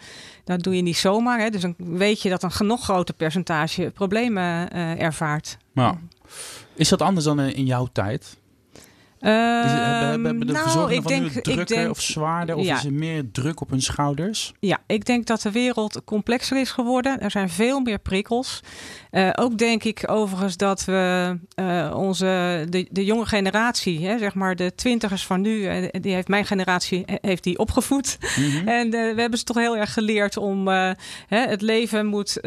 dat 0.44 0.62
doe 0.62 0.76
je 0.76 0.82
niet 0.82 0.96
zomaar. 0.96 1.38
Hè. 1.40 1.50
Dus 1.50 1.60
dan 1.60 1.74
weet 1.76 2.22
je 2.22 2.28
dat 2.28 2.42
een 2.42 2.66
nog 2.66 2.84
groter 2.84 3.14
percentage 3.14 3.90
problemen 3.94 4.70
eh, 4.70 5.00
ervaart. 5.00 5.56
Ja. 5.74 5.98
Is 6.74 6.88
dat 6.88 7.02
anders 7.02 7.24
dan 7.26 7.40
in 7.40 7.54
in 7.54 7.64
jouw 7.64 7.88
tijd? 7.92 8.36
Is 9.22 9.28
het, 9.28 10.20
hebben, 10.22 10.46
de 10.46 10.52
nou, 10.52 10.92
ik 10.92 11.06
denk, 11.06 11.22
nu 11.22 11.26
ik 11.26 11.42
drukker 11.42 11.66
denk, 11.66 11.90
of 11.90 12.00
zwaarder? 12.00 12.56
Of 12.56 12.64
ja. 12.64 12.76
is 12.76 12.84
er 12.84 12.92
meer 12.92 13.30
druk 13.32 13.60
op 13.60 13.70
hun 13.70 13.82
schouders? 13.82 14.52
Ja, 14.60 14.78
ik 14.86 15.04
denk 15.04 15.26
dat 15.26 15.42
de 15.42 15.50
wereld 15.50 16.04
complexer 16.04 16.60
is 16.60 16.70
geworden. 16.70 17.20
Er 17.20 17.30
zijn 17.30 17.48
veel 17.48 17.80
meer 17.80 17.98
prikkels. 17.98 18.60
Eh, 19.10 19.30
ook 19.34 19.58
denk 19.58 19.84
ik 19.84 20.02
overigens 20.06 20.56
dat 20.56 20.84
we 20.84 21.38
eh, 21.54 21.92
onze, 21.96 22.66
de, 22.68 22.86
de 22.90 23.04
jonge 23.04 23.26
generatie, 23.26 24.06
hè, 24.06 24.18
zeg 24.18 24.34
maar 24.34 24.56
de 24.56 24.74
twintigers 24.74 25.26
van 25.26 25.40
nu, 25.40 25.66
eh, 25.66 25.88
die 26.00 26.14
heeft 26.14 26.28
mijn 26.28 26.46
generatie 26.46 27.04
heeft 27.06 27.44
die 27.44 27.58
opgevoed. 27.58 28.18
Mhm. 28.36 28.68
En 28.68 28.90
we 28.90 29.20
hebben 29.20 29.38
ze 29.38 29.44
toch 29.44 29.56
heel 29.56 29.76
erg 29.76 29.92
geleerd 29.92 30.36
om 30.36 30.68
hè, 30.68 30.96
het 31.28 31.62
leven 31.62 32.06
moet, 32.06 32.38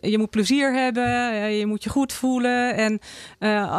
je 0.00 0.14
moet 0.18 0.30
plezier 0.30 0.72
hebben, 0.74 1.10
je 1.56 1.66
moet 1.66 1.84
je 1.84 1.90
goed 1.90 2.12
voelen. 2.12 2.76
En 2.76 3.00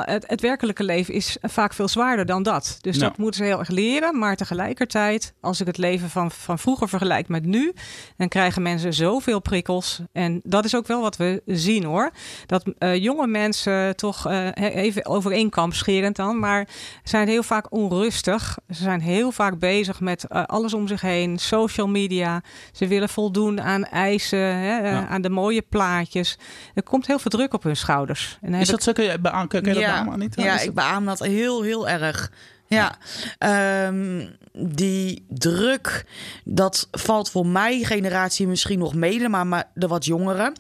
het, 0.06 0.24
het 0.28 0.42
werkelijke 0.42 0.84
leven 0.84 1.14
is 1.14 1.38
vaak 1.42 1.74
veel 1.74 1.88
zwaarder 1.88 2.26
dan 2.26 2.39
dat. 2.44 2.78
Dus 2.82 2.96
Ja. 2.96 3.02
dat 3.02 3.18
moeten 3.18 3.40
ze 3.40 3.46
heel 3.46 3.60
erg 3.60 3.70
leren. 3.70 4.20
Maar 4.20 4.36
tegelijkertijd, 4.36 5.34
als 5.42 5.60
ik 5.62 5.68
het 5.68 5.78
leven 5.78 6.10
van, 6.10 6.32
van 6.32 6.60
vroeger 6.60 6.90
vergelijk 6.90 7.28
met 7.28 7.46
nu, 7.46 7.74
dan 8.18 8.28
krijgen 8.28 8.62
mensen 8.62 8.94
zoveel 8.94 9.40
prikkels. 9.40 10.00
En 10.12 10.40
dat 10.44 10.66
is 10.66 10.76
ook 10.76 10.88
wel 10.88 11.02
wat 11.02 11.18
we 11.18 11.42
zien 11.46 11.84
hoor. 11.84 12.12
Dat 12.46 12.64
eh, 12.78 12.96
jonge 12.96 13.28
mensen 13.28 13.96
toch, 13.96 14.28
eh, 14.28 14.48
even 14.56 15.06
over 15.06 15.32
één 15.32 15.50
kamp 15.50 15.74
scherend 15.74 16.16
dan, 16.16 16.40
maar 16.40 16.68
zijn 17.04 17.28
heel 17.28 17.44
vaak 17.44 17.72
onrustig. 17.74 18.58
Ze 18.70 18.84
zijn 18.84 19.02
heel 19.02 19.32
vaak 19.32 19.60
bezig 19.60 20.00
met 20.00 20.28
eh, 20.28 20.44
alles 20.44 20.74
om 20.74 20.88
zich 20.88 21.02
heen, 21.02 21.38
social 21.40 21.88
media. 21.88 22.42
Ze 22.72 22.88
willen 22.88 23.10
voldoen 23.10 23.62
aan 23.62 23.84
eisen, 23.86 24.40
hè, 24.40 24.78
Ja. 24.90 25.08
aan 25.08 25.22
de 25.22 25.30
mooie 25.30 25.62
plaatjes. 25.62 26.38
Er 26.74 26.84
komt 26.84 27.08
heel 27.08 27.20
veel 27.20 27.32
druk 27.32 27.54
op 27.54 27.64
hun 27.64 27.76
schouders. 27.76 28.38
En 28.42 28.54
Is 28.54 28.68
dat 28.70 28.84
zo? 28.84 28.92
Kun 28.92 29.04
je, 29.04 29.20
beaam, 29.20 29.48
kun 29.48 29.60
je 29.64 29.74
dat 29.74 29.78
ja, 29.78 29.92
beamen, 29.94 30.14
Anita? 30.14 30.44
ja 30.44 30.60
ik 30.60 30.74
beaam 30.74 31.06
dat 31.06 31.20
heel, 31.20 31.62
heel 31.62 31.90
erg. 31.90 32.29
Ja, 32.68 32.98
Ehm, 33.38 34.28
die 34.54 35.26
druk, 35.30 36.06
dat 36.44 36.88
valt 36.92 37.30
voor 37.30 37.48
mijn 37.48 37.86
generatie 37.86 38.48
misschien 38.48 38.80
nog 38.80 38.94
mede, 38.96 39.30
maar, 39.30 39.48
maar 39.48 39.64
de 39.74 39.88
wat 39.88 40.06
jongeren. 40.06 40.54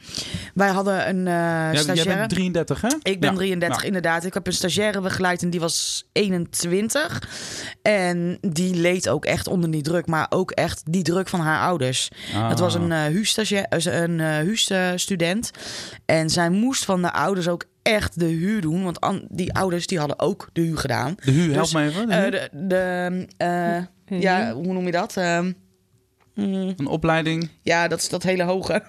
Wij 0.53 0.67
hadden 0.69 1.09
een 1.09 1.27
eh 1.27 1.33
Jij- 1.33 1.71
jij 1.71 1.81
stagiaire. 1.81 2.15
bent 2.17 2.29
33, 2.29 2.81
hè? 2.81 2.87
Ik 3.01 3.19
ben 3.19 3.29
Ja. 3.31 3.35
33 3.35 3.81
Ja. 3.81 3.87
inderdaad. 3.87 4.25
Ik 4.25 4.33
heb 4.33 4.47
een 4.47 4.53
stagiaire 4.53 5.01
begeleid 5.01 5.41
en 5.41 5.49
die 5.49 5.59
was 5.59 6.05
21. 6.11 7.21
En 7.81 8.37
die 8.41 8.75
leed 8.75 9.09
ook 9.09 9.25
echt 9.25 9.47
onder 9.47 9.71
die 9.71 9.81
druk, 9.81 10.07
maar 10.07 10.25
ook 10.29 10.51
echt 10.51 10.81
die 10.85 11.03
druk 11.03 11.27
van 11.27 11.39
haar 11.39 11.61
ouders. 11.61 12.09
Ah. 12.35 12.49
Het 12.49 12.59
was 12.59 12.73
een 12.73 12.91
uh, 12.91 12.97
huisstudent. 14.19 15.51
en 16.05 16.29
zij 16.29 16.49
moest 16.49 16.85
van 16.85 17.01
de 17.01 17.11
ouders 17.13 17.47
ook 17.47 17.63
echt 17.93 18.19
de 18.19 18.25
huur 18.25 18.61
doen. 18.61 18.83
Want 18.83 18.99
an- 18.99 19.27
die 19.29 19.53
ouders 19.53 19.87
die 19.87 19.99
hadden 19.99 20.19
ook 20.19 20.49
de 20.53 20.61
huur 20.61 20.77
gedaan. 20.77 21.15
De 21.23 21.31
Hu, 21.31 21.51
help 21.51 21.63
Dus, 21.63 21.73
me 21.73 21.83
even. 21.83 22.07
De 22.07 22.13
Eh, 22.15 22.23
Hu? 22.23 22.29
de, 22.31 22.49
de, 22.67 23.27
eh, 23.37 24.21
ja, 24.21 24.53
hoe 24.53 24.73
noem 24.73 24.85
je 24.85 24.91
dat? 24.91 25.17
Ehm, 25.17 25.51
mm, 26.35 26.73
Een 26.77 26.87
opleiding. 26.87 27.49
ja, 27.61 27.87
dat 27.87 27.99
is 27.99 28.09
dat 28.09 28.23
hele 28.23 28.43
hoge. 28.43 28.83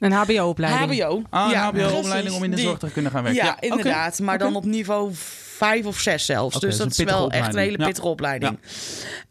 Een 0.00 0.12
HBO-opleiding. 0.12 1.00
HBO. 1.02 1.22
Ah, 1.30 1.44
een 1.44 1.50
ja, 1.50 1.64
HBO-opleiding 1.64 2.34
om 2.34 2.44
in 2.44 2.50
de 2.50 2.56
die. 2.56 2.64
zorg 2.64 2.78
te 2.78 2.90
kunnen 2.90 3.10
gaan 3.10 3.22
werken. 3.22 3.44
Ja, 3.44 3.60
inderdaad. 3.60 4.18
Maar 4.20 4.38
dan 4.38 4.56
op 4.56 4.64
niveau 4.64 5.10
vijf 5.14 5.86
of 5.86 5.98
zes 5.98 6.24
zelfs. 6.26 6.56
Oké, 6.56 6.66
dus 6.66 6.76
dat 6.76 6.88
dat 6.88 6.98
is 6.98 7.04
wel 7.04 7.30
echt 7.30 7.52
een 7.54 7.58
hele. 7.60 7.78
Ja. 7.78 7.84
pittige 7.86 8.06
opleiding. 8.06 8.58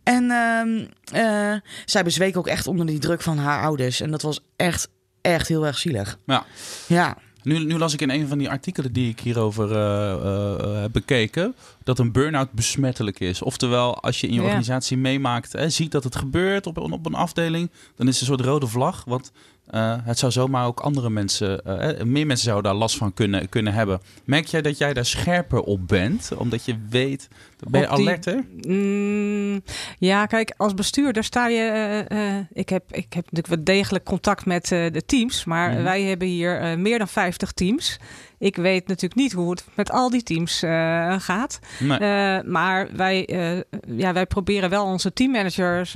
En 0.03 0.31
ehm 0.31 0.85
eh, 1.13 1.53
zij 1.85 2.03
bezweek 2.03 2.37
ook 2.37 2.47
echt 2.47 2.67
onder 2.67 2.85
die 2.85 2.99
druk 2.99 3.21
van 3.21 3.37
haar 3.37 3.63
ouders. 3.63 4.01
En 4.01 4.11
dat 4.11 4.21
was 4.21 4.39
echt, 4.55 4.89
echt 5.21 5.47
heel 5.47 5.65
erg 5.65 5.77
zielig. 5.77 6.19
Ja. 6.25 6.45
Ja. 6.87 7.17
Nu, 7.43 7.59
nu 7.65 7.77
las 7.77 7.93
ik 7.93 8.01
in 8.01 8.09
een 8.09 8.27
van 8.27 8.37
die 8.37 8.49
artikelen 8.49 8.93
die 8.93 9.09
ik 9.09 9.19
hierover 9.19 9.71
eh, 9.71 10.81
heb 10.81 10.91
bekeken... 10.91 11.55
dat 11.83 11.99
een 11.99 12.11
burn-out 12.11 12.51
besmettelijk 12.51 13.19
is. 13.19 13.41
Oftewel, 13.41 14.01
als 14.01 14.21
je 14.21 14.27
in 14.27 14.33
je 14.33 14.39
Ja. 14.39 14.45
organisatie 14.45 14.97
meemaakt... 14.97 15.51
Hè, 15.51 15.69
ziet 15.69 15.91
dat 15.91 16.03
het 16.03 16.15
gebeurt 16.15 16.67
op, 16.67 16.77
een- 16.77 16.91
op 16.91 17.05
een 17.05 17.13
afdeling... 17.13 17.69
dan 17.95 18.07
is 18.07 18.19
het 18.19 18.29
een 18.29 18.35
soort 18.35 18.47
rode 18.47 18.67
vlag. 18.67 19.03
Want 19.05 19.31
eh, 19.69 19.95
het 20.03 20.19
zou 20.19 20.31
zomaar 20.31 20.65
ook 20.65 20.79
andere 20.79 21.09
mensen... 21.09 21.65
eh, 21.65 22.03
meer 22.03 22.25
mensen 22.25 22.45
zouden 22.45 22.71
daar 22.71 22.79
last 22.81 22.97
van 22.97 23.13
kunnen, 23.13 23.49
kunnen 23.49 23.73
hebben. 23.73 23.99
Merk 24.25 24.45
jij 24.45 24.61
dat 24.61 24.77
jij 24.77 24.93
daar 24.93 25.05
scherper 25.05 25.59
op 25.61 25.87
bent? 25.87 26.29
Omdat 26.37 26.65
je 26.65 26.75
weet... 26.89 27.27
Ben 27.69 27.81
je 27.81 27.87
die- 27.87 27.95
alerter? 27.95 28.45
Mm, 28.67 29.61
ja, 29.97 30.25
kijk, 30.25 30.53
als 30.57 30.73
bestuurder 30.73 31.23
sta 31.23 31.47
je. 31.47 31.61
eh, 32.09 32.37
eh, 32.37 32.45
ik, 32.53 32.69
heb, 32.69 32.83
ik 32.91 33.13
heb 33.13 33.23
natuurlijk 33.23 33.47
wel 33.47 33.63
degelijk 33.63 34.03
contact 34.05 34.45
met 34.45 34.71
eh, 34.71 34.91
de 34.91 35.05
teams, 35.05 35.45
maar 35.45 35.71
Mhm. 35.71 35.83
wij 35.83 36.01
hebben 36.01 36.27
hier 36.27 36.59
eh, 36.59 36.77
meer 36.77 36.97
dan 36.97 37.07
50 37.07 37.51
teams. 37.51 37.99
Ik 38.39 38.55
weet 38.55 38.87
natuurlijk 38.87 39.21
niet 39.21 39.31
hoe 39.31 39.49
het 39.49 39.63
met 39.75 39.91
al 39.91 40.09
die 40.09 40.23
teams 40.23 40.63
eh, 40.63 41.15
gaat. 41.19 41.59
Nee. 41.79 41.97
Eh, 41.97 42.43
maar 42.45 42.87
wij, 42.95 43.25
eh, 43.25 43.61
ja, 43.97 44.13
wij 44.13 44.25
proberen 44.25 44.69
wel 44.69 44.85
onze 44.85 45.13
teammanagers 45.13 45.91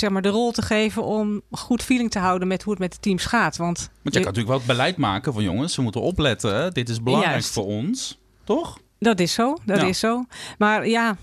zeg 0.00 0.10
maar 0.10 0.22
de 0.22 0.28
rol 0.28 0.50
te 0.52 0.62
geven 0.62 1.04
om 1.04 1.40
goed 1.50 1.82
feeling 1.82 2.10
te 2.10 2.18
houden 2.18 2.48
met 2.48 2.62
hoe 2.62 2.72
het 2.72 2.82
met 2.82 2.92
de 2.92 2.98
teams 3.00 3.24
gaat. 3.24 3.56
Want 3.56 3.78
Want 3.78 3.90
je 4.02 4.10
kan 4.10 4.20
natuurlijk 4.32 4.48
wel 4.48 4.56
het 4.58 4.66
beleid 4.66 4.96
maken 4.96 5.32
van 5.32 5.42
jongens, 5.42 5.76
we 5.76 5.82
moeten 5.82 6.00
opletten. 6.00 6.74
Dit 6.74 6.88
is 6.88 7.02
belangrijk 7.02 7.34
Juist. 7.34 7.52
voor 7.52 7.66
ons. 7.66 8.18
Toch? 8.44 8.78
Dat 8.98 9.20
is 9.20 9.32
zo, 9.32 9.56
dat 9.64 9.80
Ja. 9.80 9.86
is 9.86 9.98
zo. 9.98 10.24
Maar 10.58 10.88
ja, 10.88 11.16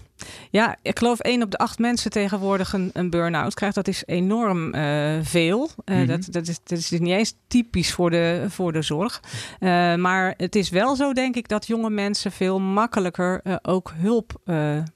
ja, 0.50 0.76
ik 0.82 0.98
geloof 0.98 1.20
één 1.20 1.44
op 1.44 1.52
de 1.52 1.58
acht 1.58 1.80
mensen 1.80 2.12
tegenwoordig 2.12 2.74
een, 2.74 2.90
een 2.94 3.10
burn-out 3.10 3.54
krijgt. 3.54 3.76
Dat 3.76 3.88
is 3.88 4.04
enorm 4.06 4.74
eh, 4.74 5.18
veel. 5.22 5.70
Eh, 5.86 5.96
Mhm. 5.98 6.08
dat, 6.08 6.28
dat, 6.32 6.48
is, 6.48 6.60
dat 6.64 6.78
is 6.78 6.90
niet 6.90 7.02
eens 7.10 7.34
typisch 7.48 7.92
voor 7.92 8.10
de, 8.10 8.46
voor 8.50 8.74
de 8.74 8.82
zorg. 8.82 9.22
Eh, 9.60 9.96
maar 9.96 10.34
het 10.38 10.56
is 10.56 10.70
wel 10.70 10.96
zo, 10.96 11.14
denk 11.14 11.36
ik, 11.36 11.48
dat 11.48 11.68
jonge 11.68 11.90
mensen 11.90 12.32
veel 12.32 12.60
makkelijker 12.60 13.42
ook 13.62 13.94
hulp 13.96 14.42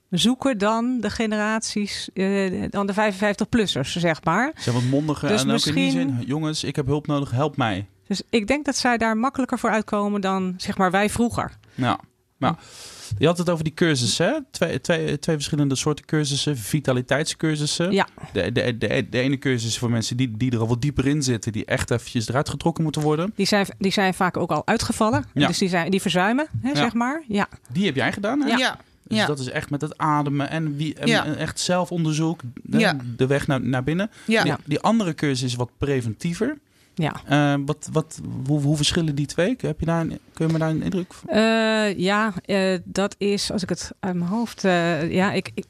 zoeken 0.09 0.57
dan 0.57 0.97
de 0.99 1.09
generaties, 1.09 2.09
dan 2.69 2.87
de 2.87 2.93
55-plussers, 2.93 3.91
zeg 3.97 4.23
maar. 4.23 4.51
Ze 4.55 4.61
zijn 4.61 4.75
wat 4.75 4.83
mondiger 4.83 5.27
Dus 5.29 5.41
en 5.43 5.51
ook 5.51 5.65
in 5.65 5.73
die 5.73 5.83
misschien- 5.83 6.15
zin, 6.17 6.27
jongens, 6.27 6.63
ik 6.63 6.75
heb 6.75 6.85
hulp 6.85 7.07
nodig, 7.07 7.31
help 7.31 7.57
mij. 7.57 7.87
Dus 8.07 8.21
ik 8.29 8.47
denk 8.47 8.65
dat 8.65 8.75
zij 8.75 8.97
daar 8.97 9.17
makkelijker 9.17 9.59
voor 9.59 9.69
uitkomen 9.69 10.21
dan, 10.21 10.53
zeg 10.57 10.77
maar, 10.77 10.91
wij 10.91 11.09
vroeger. 11.09 11.51
Nou, 11.75 11.97
nou. 12.37 12.55
Je 13.17 13.25
had 13.25 13.37
het 13.37 13.49
over 13.49 13.63
die 13.63 13.73
cursussen, 13.73 14.25
hè? 14.25 14.33
Twee, 14.51 14.81
twee, 14.81 15.19
twee 15.19 15.35
verschillende 15.35 15.75
soorten 15.75 16.05
cursussen. 16.05 16.57
Vitaliteitscursussen. 16.57 17.91
Ja. 17.91 18.07
De, 18.33 18.51
de, 18.51 18.77
de, 18.77 19.07
de 19.09 19.19
ene 19.19 19.37
cursus 19.37 19.69
is 19.69 19.77
voor 19.77 19.89
mensen 19.89 20.17
die, 20.17 20.37
die 20.37 20.51
er 20.51 20.59
al 20.59 20.67
wat 20.67 20.81
dieper 20.81 21.07
in 21.07 21.23
zitten. 21.23 21.51
Die 21.51 21.65
echt 21.65 21.91
eventjes 21.91 22.27
eruit 22.29 22.49
getrokken 22.49 22.83
moeten 22.83 23.01
worden. 23.01 23.31
Die 23.35 23.45
zijn, 23.45 23.65
die 23.77 23.91
zijn 23.91 24.13
vaak 24.13 24.37
ook 24.37 24.51
al 24.51 24.67
uitgevallen. 24.67 25.25
Ja. 25.33 25.47
Dus 25.47 25.57
die, 25.57 25.69
zijn, 25.69 25.91
die 25.91 26.01
verzuimen, 26.01 26.47
hè, 26.61 26.69
Ja. 26.69 26.75
zeg 26.75 26.93
maar. 26.93 27.23
Ja. 27.27 27.47
Die 27.71 27.85
heb 27.85 27.95
jij 27.95 28.11
gedaan, 28.13 28.41
hè? 28.41 28.47
Ja. 28.47 28.57
ja. 28.57 28.79
Dus 29.07 29.17
Ja. 29.17 29.25
dat 29.25 29.39
is 29.39 29.49
echt 29.49 29.69
met 29.69 29.81
het 29.81 29.97
ademen 29.97 30.49
en, 30.49 30.75
wie, 30.75 30.95
en, 30.95 31.07
Ja. 31.07 31.25
en 31.25 31.37
echt 31.37 31.59
zelfonderzoek. 31.59 32.39
De, 32.63 32.77
Ja. 32.79 32.97
de 33.17 33.27
weg 33.27 33.47
naar, 33.47 33.61
naar 33.61 33.83
binnen. 33.83 34.09
Ja. 34.25 34.43
Die, 34.43 34.53
die 34.65 34.79
andere 34.79 35.13
cursus 35.15 35.41
is 35.43 35.55
wat 35.55 35.69
preventiever. 35.77 36.57
Ja. 36.95 37.15
Eh, 37.25 37.61
wat, 37.65 37.89
wat, 37.91 38.21
hoe, 38.45 38.61
hoe 38.61 38.75
verschillen 38.75 39.15
die 39.15 39.25
twee? 39.25 39.55
Heb 39.57 39.79
je 39.79 39.85
daar 39.85 40.01
een, 40.01 40.19
kun 40.33 40.47
je 40.47 40.53
me 40.53 40.59
daar 40.59 40.69
een 40.69 40.83
indruk 40.83 41.13
van? 41.13 41.29
Eh, 41.29 41.97
ja, 41.97 42.33
eh, 42.45 42.77
dat 42.83 43.15
is, 43.17 43.51
als 43.51 43.63
ik 43.63 43.69
het 43.69 43.91
uit 43.99 44.15
mijn 44.15 44.29
hoofd... 44.29 44.61
ja, 44.61 45.31
ik, 45.31 45.51
ik, 45.53 45.65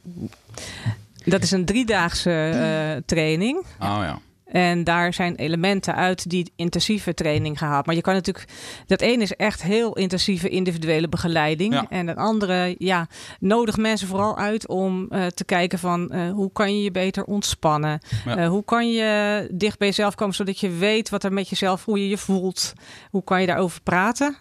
dat 1.26 1.44
is 1.44 1.52
een 1.52 1.66
driedaagse 1.66 3.02
training. 3.06 3.58
Oh 3.58 4.00
ja. 4.02 4.20
En 4.54 4.84
daar 4.84 5.14
zijn 5.14 5.36
elementen 5.36 5.96
uit 5.96 6.30
die 6.30 6.52
intensieve 6.56 7.14
training 7.14 7.58
gehaald. 7.58 7.86
Maar 7.86 7.96
je 7.96 8.02
kan 8.02 8.14
natuurlijk... 8.14 8.48
Dat 8.86 9.02
ene 9.02 9.24
is 9.24 9.36
echt 9.36 9.64
heel 9.64 9.94
intensieve 9.94 10.50
individuele 10.50 11.10
begeleiding. 11.10 11.74
Ja. 11.74 11.86
En 11.90 12.08
het 12.08 12.18
andere, 12.18 12.76
ja, 12.78 13.08
nodig 13.40 13.78
mensen 13.78 14.08
vooral 14.08 14.38
uit 14.38 14.68
om 14.68 15.08
eh, 15.10 15.26
te 15.26 15.44
kijken 15.44 15.80
van... 15.80 16.12
eh, 16.12 16.32
hoe 16.32 16.52
kan 16.52 16.76
je 16.78 16.84
je 16.84 16.92
beter 16.92 17.24
ontspannen? 17.24 18.00
Ja. 18.26 18.38
Eh, 18.38 18.48
hoe 18.48 18.64
kan 18.64 18.92
je 18.92 19.48
dicht 19.52 19.78
bij 19.78 19.88
jezelf 19.88 20.16
komen 20.16 20.36
zodat 20.36 20.60
je 20.60 20.70
weet 20.70 21.10
wat 21.10 21.24
er 21.24 21.34
met 21.34 21.50
jezelf, 21.50 21.86
hoe 21.86 22.00
je 22.00 22.10
je 22.10 22.18
voelt? 22.18 22.74
Hoe 23.10 23.24
kan 23.24 23.42
je 23.42 23.48
daarover 23.48 23.82
praten? 23.82 24.38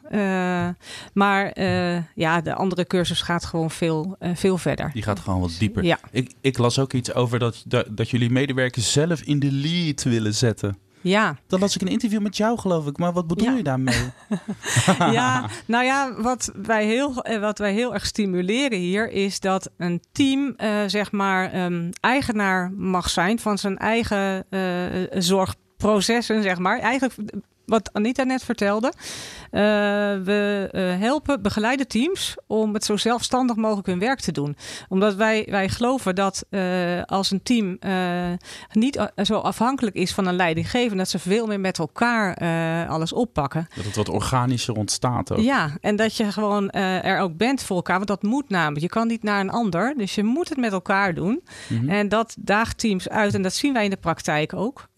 Maar 1.12 1.60
ja, 2.14 2.40
de 2.40 2.54
andere 2.54 2.86
cursus 2.86 3.20
gaat 3.22 3.44
gewoon 3.44 3.70
veel, 3.70 4.16
veel 4.34 4.58
verder. 4.58 4.90
Die 4.92 5.02
gaat 5.02 5.20
gewoon 5.20 5.40
wat 5.40 5.56
dieper. 5.58 5.84
Ja, 5.84 5.98
Ik, 6.10 6.32
ik 6.40 6.58
las 6.58 6.78
ook 6.78 6.92
iets 6.92 7.14
over 7.14 7.38
dat, 7.38 7.62
dat, 7.66 7.86
dat 7.90 8.10
jullie 8.10 8.30
medewerkers 8.30 8.92
zelf 8.92 9.20
in 9.20 9.38
de 9.38 9.52
lead 9.52 10.01
willen 10.10 10.34
zetten. 10.34 10.76
ja. 11.00 11.36
Dan 11.46 11.60
las 11.60 11.74
ik 11.74 11.80
een 11.82 11.88
interview 11.88 12.20
met 12.20 12.36
jou, 12.36 12.58
geloof 12.58 12.86
ik. 12.86 12.98
Maar 12.98 13.12
wat 13.12 13.26
bedoel 13.26 13.48
Ja. 13.50 13.56
je 13.56 13.62
daarmee? 13.62 14.02
ja, 15.18 15.48
nou 15.66 15.84
ja, 15.84 16.14
wat 16.22 16.52
wij, 16.62 16.86
heel, 16.86 17.22
eh, 17.22 17.40
wat 17.40 17.58
wij 17.58 17.72
heel 17.72 17.94
erg 17.94 18.06
stimuleren 18.06 18.78
hier 18.78 19.10
is 19.10 19.40
dat 19.40 19.70
een 19.76 20.00
team, 20.12 20.54
eh, 20.56 20.70
zeg 20.86 21.12
maar, 21.12 21.52
ehm, 21.52 21.90
eigenaar 22.00 22.72
mag 22.76 23.10
zijn 23.10 23.38
van 23.38 23.58
zijn 23.58 23.78
eigen 23.78 24.44
eh, 24.50 25.20
zorgprocessen, 25.22 26.42
zeg 26.42 26.58
maar. 26.58 26.78
Eigenlijk 26.78 27.14
wat 27.66 27.90
Anita 27.92 28.22
net 28.22 28.44
vertelde. 28.44 28.92
Eh, 29.50 29.62
we 30.24 30.68
eh, 30.72 30.98
helpen 30.98 31.42
begeleide 31.42 31.86
teams 31.86 32.34
om 32.46 32.74
het 32.74 32.84
zo 32.84 32.96
zelfstandig 32.96 33.56
mogelijk 33.56 33.86
hun 33.86 33.98
werk 33.98 34.20
te 34.20 34.32
doen. 34.32 34.56
Omdat 34.88 35.14
wij, 35.14 35.46
wij 35.50 35.68
geloven 35.68 36.14
dat 36.14 36.44
eh, 36.50 37.02
als 37.02 37.30
een 37.30 37.42
team 37.42 37.78
niet 38.72 39.08
zo 39.22 39.34
afhankelijk 39.34 39.96
is 39.96 40.12
van 40.12 40.26
een 40.26 40.36
leidinggevende, 40.36 40.96
dat 40.96 41.08
ze 41.08 41.18
veel 41.18 41.46
meer 41.46 41.60
met 41.60 41.78
elkaar 41.78 42.36
alles 42.88 43.12
oppakken. 43.12 43.66
dat 43.76 43.84
het 43.84 43.96
wat 43.96 44.08
organischer 44.08 44.74
ontstaat 44.74 45.32
ook. 45.32 45.38
Ja, 45.38 45.70
en 45.80 45.96
dat 45.96 46.16
je 46.16 46.32
gewoon 46.32 46.70
er 46.70 47.18
ook 47.18 47.36
bent 47.36 47.62
voor 47.62 47.76
elkaar. 47.76 47.96
Want 47.96 48.08
dat 48.08 48.22
moet 48.22 48.48
namelijk. 48.48 48.80
Je 48.80 48.88
kan 48.88 49.06
niet 49.06 49.22
naar 49.22 49.40
een 49.40 49.50
ander. 49.50 49.94
Dus 49.96 50.14
je 50.14 50.24
moet 50.24 50.48
het 50.48 50.58
met 50.58 50.72
elkaar 50.72 51.14
doen. 51.14 51.42
Mhm. 51.68 51.88
En 51.88 52.08
dat 52.08 52.36
daagt 52.38 52.78
teams 52.78 53.08
uit. 53.08 53.34
En 53.34 53.42
dat 53.42 53.54
zien 53.54 53.72
wij 53.72 53.84
in 53.84 53.90
de 53.90 53.96
praktijk 53.96 54.54
ook. 54.54 54.88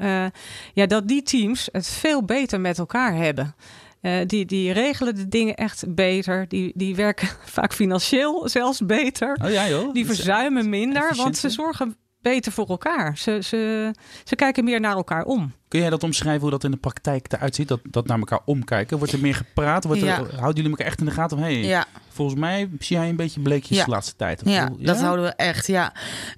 Ja, 0.75 0.87
dat 0.87 1.09
die 1.09 1.23
teams 1.23 1.69
het 1.73 1.87
veel 1.87 2.25
beter 2.25 2.54
met 2.61 2.79
elkaar 2.79 3.15
hebben. 3.15 3.55
Eh, 4.01 4.13
die, 4.27 4.45
die 4.45 4.73
regelen 4.73 5.15
de 5.15 5.29
dingen 5.29 5.55
echt 5.55 5.95
beter. 5.95 6.49
Die, 6.49 6.73
die 6.75 6.97
werken 6.97 7.29
vaak 7.57 7.73
financieel 7.73 8.49
zelfs 8.49 8.81
beter. 8.87 9.39
Oh 9.45 9.51
ja, 9.51 9.69
joh. 9.69 9.93
Die 9.93 10.07
verzuimen 10.07 10.69
minder, 10.69 11.15
want 11.17 11.37
ze 11.37 11.49
zorgen 11.49 11.97
beter 12.25 12.53
voor 12.53 12.67
elkaar. 12.69 13.19
Ze, 13.19 13.39
ze, 13.43 13.91
ze 14.25 14.37
kijken 14.37 14.65
meer 14.65 14.81
naar 14.81 14.97
elkaar 14.97 15.25
om. 15.25 15.53
Kun 15.69 15.81
jij 15.81 15.91
dat 15.91 16.03
omschrijven 16.03 16.41
hoe 16.41 16.51
dat 16.51 16.65
in 16.65 16.71
de 16.71 16.77
praktijk 16.77 17.33
eruit 17.33 17.55
ziet? 17.55 17.69
Dat, 17.69 17.81
dat 17.91 18.07
naar 18.07 18.19
elkaar 18.19 18.41
omkijken? 18.45 18.99
Wordt 18.99 19.13
er 19.13 19.19
meer 19.19 19.35
gepraat? 19.35 19.85
Wordt 19.85 20.01
er, 20.01 20.07
Ja. 20.07 20.15
Houden 20.15 20.55
jullie 20.55 20.71
elkaar 20.71 20.87
echt 20.87 20.99
in 21.01 21.05
de 21.07 21.11
gaten? 21.11 21.39
Hey, 21.39 21.57
Ja, 21.65 21.85
Volgens 22.09 22.41
mij 22.41 22.69
zie 22.79 22.97
jij 22.97 23.09
een 23.09 23.17
beetje 23.17 23.41
bleekjes 23.41 23.79
Ja. 23.79 23.85
de 23.85 23.91
laatste 23.91 24.17
tijd. 24.17 24.41
ja, 24.45 24.71
dat 24.79 25.01
houden 25.01 25.25
we 25.25 25.31
echt. 25.33 25.67
Ja. 25.67 25.93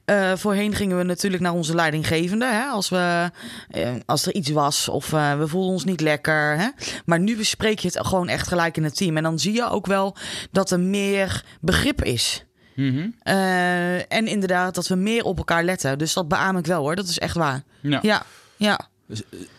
Eh, 0.04 0.32
voorheen 0.36 0.74
gingen 0.74 0.96
we 0.96 1.02
natuurlijk 1.02 1.42
naar 1.42 1.52
onze 1.52 1.74
leidinggevende. 1.74 2.44
Hè, 2.46 2.64
als, 2.64 2.88
we, 2.88 3.30
eh, 3.68 3.90
als 4.06 4.26
er 4.26 4.34
iets 4.34 4.50
was 4.50 4.88
of 4.88 5.12
eh, 5.12 5.38
we 5.38 5.48
voelden 5.48 5.72
ons 5.72 5.84
niet 5.84 6.00
lekker. 6.00 6.58
Hè. 6.58 6.68
Maar 7.04 7.20
nu 7.20 7.36
bespreek 7.36 7.78
je 7.78 7.88
het 7.94 8.06
gewoon 8.06 8.28
echt 8.28 8.48
gelijk 8.48 8.76
in 8.76 8.84
het 8.84 8.96
team. 8.96 9.16
En 9.16 9.22
dan 9.22 9.38
zie 9.38 9.52
je 9.52 9.70
ook 9.70 9.86
wel 9.86 10.16
dat 10.50 10.70
er 10.70 10.80
meer 10.80 11.44
begrip 11.60 12.02
is. 12.04 12.44
Mhm. 12.76 13.09
Eh, 13.23 14.12
en 14.12 14.26
inderdaad 14.26 14.75
dat 14.75 14.87
we 14.88 14.95
meer 14.95 15.25
op 15.25 15.38
elkaar 15.38 15.64
letten. 15.64 15.99
Dus 15.99 16.12
dat 16.12 16.28
beaam 16.28 16.56
ik 16.56 16.66
wel 16.66 16.80
hoor. 16.80 16.97
Dat 16.97 17.09
is 17.09 17.18
echt 17.18 17.35
waar. 17.35 17.62
Ja. 17.80 17.99
Ja, 18.02 18.23
ja. 18.56 18.80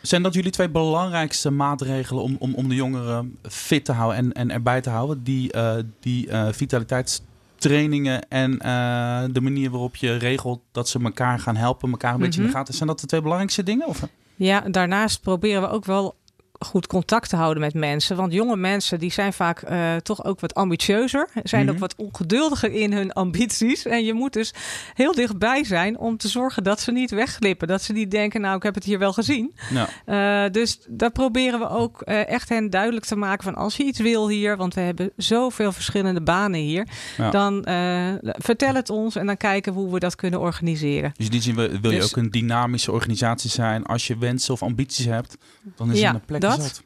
Zijn 0.01 0.23
dat 0.23 0.33
jullie 0.33 0.51
twee 0.51 0.69
belangrijkste 0.69 1.49
maatregelen 1.49 2.23
om, 2.23 2.35
om, 2.39 2.53
om 2.53 2.69
de 2.69 2.75
jongeren 2.75 3.37
fit 3.43 3.85
te 3.85 3.91
houden 3.91 4.17
en, 4.17 4.33
en 4.33 4.51
erbij 4.51 4.81
te 4.81 4.89
houden? 4.89 5.23
Die, 5.23 5.51
eh, 5.51 5.75
die 5.99 6.29
eh, 6.29 6.47
vitaliteitstrainingen 6.51 8.27
en 8.29 8.59
eh, 8.59 9.23
de 9.31 9.41
manier 9.41 9.69
waarop 9.69 9.95
je 9.95 10.15
regelt 10.17 10.59
dat 10.71 10.89
ze 10.89 10.99
elkaar 11.03 11.39
gaan 11.39 11.55
helpen, 11.55 11.91
elkaar 11.91 12.13
een 12.13 12.19
beetje 12.19 12.39
in 12.39 12.45
de 12.45 12.49
Mhm. 12.51 12.57
gaten. 12.57 12.73
Zijn 12.73 12.89
dat 12.89 12.99
de 12.99 13.07
twee 13.07 13.21
belangrijkste 13.21 13.63
dingen? 13.63 13.87
Of? 13.87 14.01
Ja, 14.35 14.59
daarnaast 14.59 15.21
proberen 15.21 15.61
we 15.61 15.69
ook 15.69 15.85
wel 15.85 16.15
goed 16.59 16.87
contact 16.87 17.29
te 17.29 17.35
houden 17.35 17.61
met 17.63 17.73
mensen. 17.73 18.15
Want 18.15 18.33
jonge 18.33 18.55
mensen 18.57 18.99
die 18.99 19.11
zijn 19.11 19.33
vaak 19.33 19.69
uh, 19.69 19.95
toch 19.95 20.23
ook 20.23 20.39
wat 20.39 20.53
ambitieuzer. 20.53 21.29
Zijn 21.43 21.65
Mhm. 21.65 21.73
ook 21.73 21.79
wat 21.79 21.95
ongeduldiger 21.95 22.71
in 22.71 22.93
hun 22.93 23.13
ambities. 23.13 23.85
En 23.85 24.05
je 24.05 24.13
moet 24.13 24.33
dus 24.33 24.53
heel 24.93 25.13
dichtbij 25.15 25.63
zijn 25.63 25.97
om 25.97 26.17
te 26.17 26.27
zorgen 26.27 26.63
dat 26.63 26.79
ze 26.79 26.91
niet 26.91 27.11
wegglippen. 27.11 27.67
Dat 27.67 27.81
ze 27.81 27.93
niet 27.93 28.11
denken, 28.11 28.41
nou 28.41 28.55
ik 28.55 28.63
heb 28.63 28.75
het 28.75 28.83
hier 28.83 28.99
wel 28.99 29.13
gezien. 29.13 29.53
Ja. 30.05 30.45
Uh, 30.45 30.51
dus 30.51 30.79
daar 30.87 31.11
proberen 31.11 31.59
we 31.59 31.69
ook 31.69 32.01
uh, 32.05 32.27
echt 32.27 32.49
hen 32.49 32.69
duidelijk 32.69 33.05
te 33.05 33.15
maken 33.15 33.43
van 33.43 33.55
als 33.55 33.77
je 33.77 33.83
iets 33.83 33.99
wil 33.99 34.29
hier, 34.29 34.57
want 34.57 34.73
we 34.73 34.81
hebben 34.81 35.11
zoveel 35.17 35.71
verschillende 35.71 36.21
banen 36.21 36.59
hier, 36.59 36.87
Ja. 37.17 37.29
dan 37.29 37.61
vertel 38.23 38.73
het 38.73 38.89
ons 38.89 39.15
en 39.15 39.25
dan 39.25 39.37
kijken 39.37 39.73
we 39.73 39.79
hoe 39.79 39.93
we 39.93 39.99
dat 39.99 40.15
kunnen 40.15 40.39
organiseren. 40.39 41.11
Dus 41.17 41.25
in 41.25 41.31
die 41.31 41.41
zin 41.41 41.55
wil 41.55 41.69
wil 41.81 41.91
je 41.91 41.97
Dus- 41.99 42.05
ook 42.05 42.15
een 42.23 42.31
dynamische 42.31 42.91
organisatie 42.91 43.49
zijn. 43.49 43.85
Als 43.85 44.07
je 44.07 44.17
wensen 44.17 44.53
of 44.53 44.61
ambities 44.63 45.05
hebt, 45.05 45.37
dan 45.75 45.91
is 45.91 45.99
Ja, 45.99 46.09
er 46.09 46.15
een 46.15 46.21
plek 46.25 46.41
dat. 46.55 46.81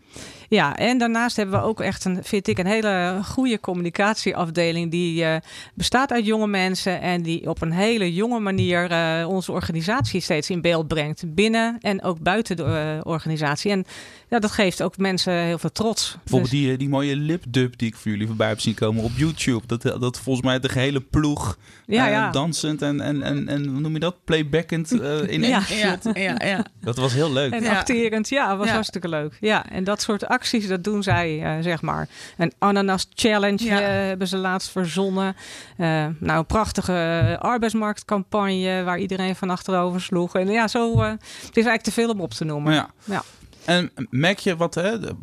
Ja, 0.50 0.76
en 0.78 0.98
daarnaast 0.98 1.36
hebben 1.36 1.60
we 1.60 1.66
ook 1.66 1.82
echt 1.82 2.06
een, 2.06 2.20
vind 2.24 2.48
ik, 2.48 2.58
een 2.58 2.66
hele 2.66 3.20
goede 3.26 3.60
communicatieafdeling 3.60 4.92
die 4.92 5.24
eh, 5.26 5.36
bestaat 5.74 6.12
uit 6.12 6.26
jonge 6.26 6.48
mensen 6.48 7.02
en 7.02 7.22
die 7.22 7.50
op 7.50 7.62
een 7.62 7.72
hele 7.72 8.14
jonge 8.14 8.40
manier 8.40 8.92
eh, 8.92 9.28
onze 9.30 9.52
organisatie 9.52 10.22
steeds 10.22 10.50
in 10.50 10.62
beeld 10.62 10.88
brengt. 10.88 11.24
Binnen 11.36 11.78
en 11.80 12.04
ook 12.04 12.20
buiten 12.20 12.56
de 12.56 12.64
eh, 12.64 13.12
organisatie. 13.12 13.72
En 13.72 13.86
ja, 14.30 14.40
dat 14.40 14.52
geeft 14.52 14.84
ook 14.84 14.98
mensen 14.98 15.34
heel 15.34 15.58
veel 15.58 15.72
trots. 15.72 16.12
Bijvoorbeeld 16.24 16.52
Dus- 16.52 16.60
die, 16.60 16.78
die 16.78 16.90
mooie 16.90 17.16
lipdub 17.16 17.78
die 17.78 17.88
ik 17.88 17.96
voor 17.96 18.12
jullie 18.12 18.28
voorbij 18.28 18.48
heb 18.48 18.60
zien 18.60 18.74
komen 18.74 19.04
op 19.04 19.12
YouTube. 19.16 19.68
Dat, 19.68 19.82
dat 19.82 20.20
volgens 20.20 20.46
mij 20.46 20.60
de 20.60 20.70
gehele 20.70 21.02
ploeg 21.02 21.58
ja, 21.86 22.08
ja. 22.08 22.32
dansend 22.32 22.82
en, 22.82 23.02
en, 23.02 23.24
en, 23.24 23.48
en 23.48 23.66
hoe 23.68 23.80
noem 23.80 23.94
je 23.94 24.00
dat? 24.00 24.16
Playbackend 24.24 24.92
in 24.92 25.02
één 25.30 25.48
Ja. 25.48 25.62
shot. 25.62 26.04
Ja, 26.04 26.22
ja, 26.22 26.36
ja. 26.46 26.66
Dat 26.82 26.98
was 26.98 27.14
heel 27.14 27.32
leuk. 27.34 27.52
En 27.54 27.64
Ja. 27.64 27.78
acterend, 27.78 28.30
ja, 28.30 28.58
was 28.58 28.68
Ja. 28.68 28.74
hartstikke 28.74 29.08
leuk. 29.10 29.38
Ja, 29.40 29.70
en 29.70 29.84
dat 29.84 30.01
soort 30.02 30.28
acties, 30.28 30.68
dat 30.68 30.84
doen 30.84 31.04
zij, 31.04 31.42
eh, 31.44 31.64
zeg 31.64 31.82
maar. 31.82 32.08
Een 32.38 32.54
ananas 32.58 33.08
challenge 33.14 33.64
Ja. 33.64 33.80
eh, 33.82 33.88
hebben 33.88 34.28
ze 34.28 34.38
laatst 34.38 34.70
verzonnen. 34.70 35.36
Eh, 35.78 36.06
nou, 36.20 36.40
een 36.40 36.46
prachtige 36.46 37.38
arbeidsmarktcampagne 37.42 38.84
waar 38.84 39.00
iedereen 39.00 39.36
van 39.36 39.50
achterover 39.50 40.02
sloeg. 40.02 40.36
En 40.36 40.48
ja, 40.48 40.68
zo, 40.68 41.00
het 41.02 41.20
is 41.42 41.46
eigenlijk 41.66 41.84
te 41.84 41.92
veel 41.92 42.10
om 42.10 42.22
op 42.22 42.32
te 42.32 42.46
noemen. 42.46 42.74
Ja. 42.74 42.90
Ja. 43.04 43.24
En 43.66 43.92
merk 44.10 44.40
je 44.40 44.56
wat, 44.56 44.76
hè? 44.76 45.00
de- 45.00 45.16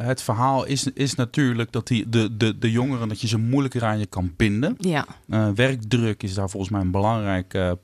het 0.00 0.22
verhaal 0.22 0.64
is, 0.64 0.86
is 0.92 1.14
natuurlijk 1.14 1.72
dat 1.72 1.86
die, 1.86 2.08
de, 2.08 2.36
de, 2.36 2.58
de 2.58 2.70
jongeren, 2.70 3.08
dat 3.08 3.20
je 3.20 3.26
ze 3.28 3.38
moeilijker 3.38 3.84
aan 3.84 3.98
je 3.98 4.06
kan 4.06 4.32
binden. 4.36 4.74
Ja. 4.78 5.06
Werkdruk 5.54 6.22
is 6.22 6.34
daar 6.34 6.50
volgens 6.50 6.72
mij 6.72 6.80
een 6.80 6.90
belangrijk 6.90 7.74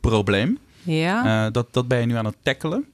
probleem. 0.00 0.58
Ja. 0.82 1.50
Dat, 1.50 1.72
dat 1.72 1.88
ben 1.88 2.00
je 2.00 2.06
nu 2.06 2.14
aan 2.14 2.24
het 2.24 2.36
tackelen. 2.42 2.84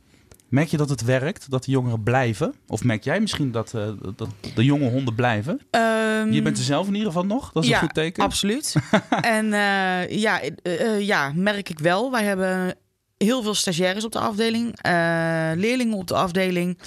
Merk 0.53 0.69
je 0.69 0.77
dat 0.77 0.89
het 0.89 1.05
werkt, 1.05 1.51
dat 1.51 1.65
de 1.65 1.71
jongeren 1.71 2.03
blijven? 2.03 2.55
Of 2.67 2.85
merk 2.85 3.05
jij 3.05 3.21
misschien 3.21 3.53
dat, 3.53 3.75
eh, 3.75 3.89
dat 4.17 4.29
de 4.55 4.65
jonge 4.65 4.91
honden 4.91 5.15
blijven? 5.15 5.61
Ehm, 5.71 6.33
Je 6.33 6.43
bent 6.43 6.59
er 6.59 6.65
zelf 6.65 6.87
in 6.87 6.93
ieder 6.93 7.09
geval 7.09 7.27
nog, 7.27 7.53
dat 7.53 7.63
is 7.63 7.69
ja, 7.69 7.75
een 7.75 7.83
goed 7.83 7.95
teken. 7.95 8.23
Absoluut. 8.25 8.75
en 9.39 9.53
eh, 9.53 10.09
ja, 10.21 10.41
eh, 10.63 11.01
ja, 11.01 11.33
merk 11.35 11.69
ik 11.69 11.79
wel. 11.79 12.11
Wij 12.11 12.25
hebben 12.25 12.75
heel 13.23 13.43
veel 13.43 13.55
stagiaires 13.55 14.05
op 14.05 14.13
de 14.13 14.19
afdeling, 14.19 14.79
eh, 14.83 14.93
leerlingen 15.55 15.97
op 15.97 16.07
de 16.07 16.15
afdeling. 16.15 16.79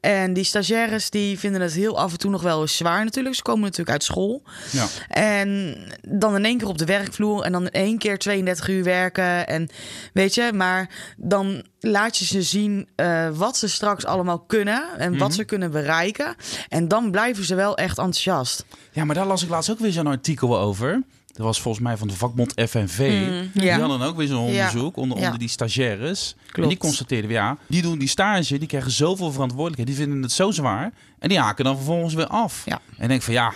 En 0.00 0.32
die 0.32 0.44
stagiaires 0.44 1.10
die 1.10 1.38
vinden 1.38 1.60
het 1.60 1.72
heel 1.72 1.98
af 1.98 2.12
en 2.12 2.18
toe 2.18 2.30
nog 2.30 2.42
wel 2.42 2.60
eens 2.60 2.76
zwaar 2.76 3.04
natuurlijk. 3.04 3.34
Ze 3.34 3.42
komen 3.42 3.62
natuurlijk 3.62 3.90
uit 3.90 4.04
school. 4.04 4.42
Ja. 4.72 4.86
En 5.08 5.76
dan 6.08 6.34
in 6.36 6.44
één 6.44 6.58
keer 6.58 6.68
op 6.68 6.78
de 6.78 6.84
werkvloer 6.84 7.42
en 7.42 7.52
dan 7.52 7.62
in 7.62 7.70
één 7.70 7.98
keer 7.98 8.18
32 8.18 8.68
uur 8.68 8.84
werken. 8.84 9.46
En 9.46 9.68
weet 10.12 10.34
je, 10.34 10.50
maar 10.54 10.90
dan 11.16 11.62
laat 11.80 12.16
je 12.16 12.24
ze 12.24 12.42
zien 12.42 12.88
eh, 12.96 13.28
wat 13.32 13.56
ze 13.56 13.68
straks 13.68 14.04
allemaal 14.04 14.38
kunnen 14.38 14.82
en 14.98 15.10
Mhm. 15.10 15.18
wat 15.20 15.34
ze 15.34 15.44
kunnen 15.44 15.70
bereiken. 15.70 16.34
En 16.68 16.88
dan 16.88 17.10
blijven 17.10 17.44
ze 17.44 17.54
wel 17.54 17.76
echt 17.76 17.98
enthousiast. 17.98 18.64
ja, 18.92 19.04
maar 19.04 19.14
daar 19.14 19.26
las 19.26 19.42
ik 19.42 19.48
laatst 19.48 19.70
ook 19.70 19.78
weer 19.78 19.92
zo'n 19.92 20.06
artikel 20.06 20.58
over. 20.58 21.02
Dat 21.38 21.46
was 21.46 21.60
volgens 21.60 21.84
mij 21.84 21.96
van 21.96 22.08
de 22.08 22.14
vakbond 22.14 22.52
FNV. 22.68 22.98
Mm, 23.28 23.50
Die 23.54 23.62
ja. 23.64 23.78
hadden 23.80 24.00
ook 24.08 24.16
weer 24.16 24.26
zo'n 24.26 24.36
Ja. 24.36 24.44
onderzoek 24.66 24.96
onder, 24.96 25.18
Ja. 25.18 25.24
onder 25.24 25.38
die 25.38 25.48
stagiaires. 25.48 26.34
En 26.52 26.68
die 26.68 26.76
constateerden, 26.78 27.30
ja, 27.30 27.56
die 27.66 27.82
doen 27.82 27.98
die 27.98 28.08
stage, 28.08 28.58
die 28.58 28.68
krijgen 28.68 28.90
zoveel 28.90 29.32
verantwoordelijkheid. 29.32 29.88
Die 29.88 29.96
vinden 30.06 30.22
het 30.22 30.32
zo 30.32 30.50
zwaar. 30.50 30.92
En 31.18 31.28
die 31.28 31.38
haken 31.38 31.64
dan 31.64 31.76
vervolgens 31.76 32.14
weer 32.14 32.26
af. 32.26 32.62
Ja. 32.64 32.80
En 32.96 33.02
ik 33.02 33.08
denk 33.08 33.22
van, 33.22 33.34
ja, 33.34 33.52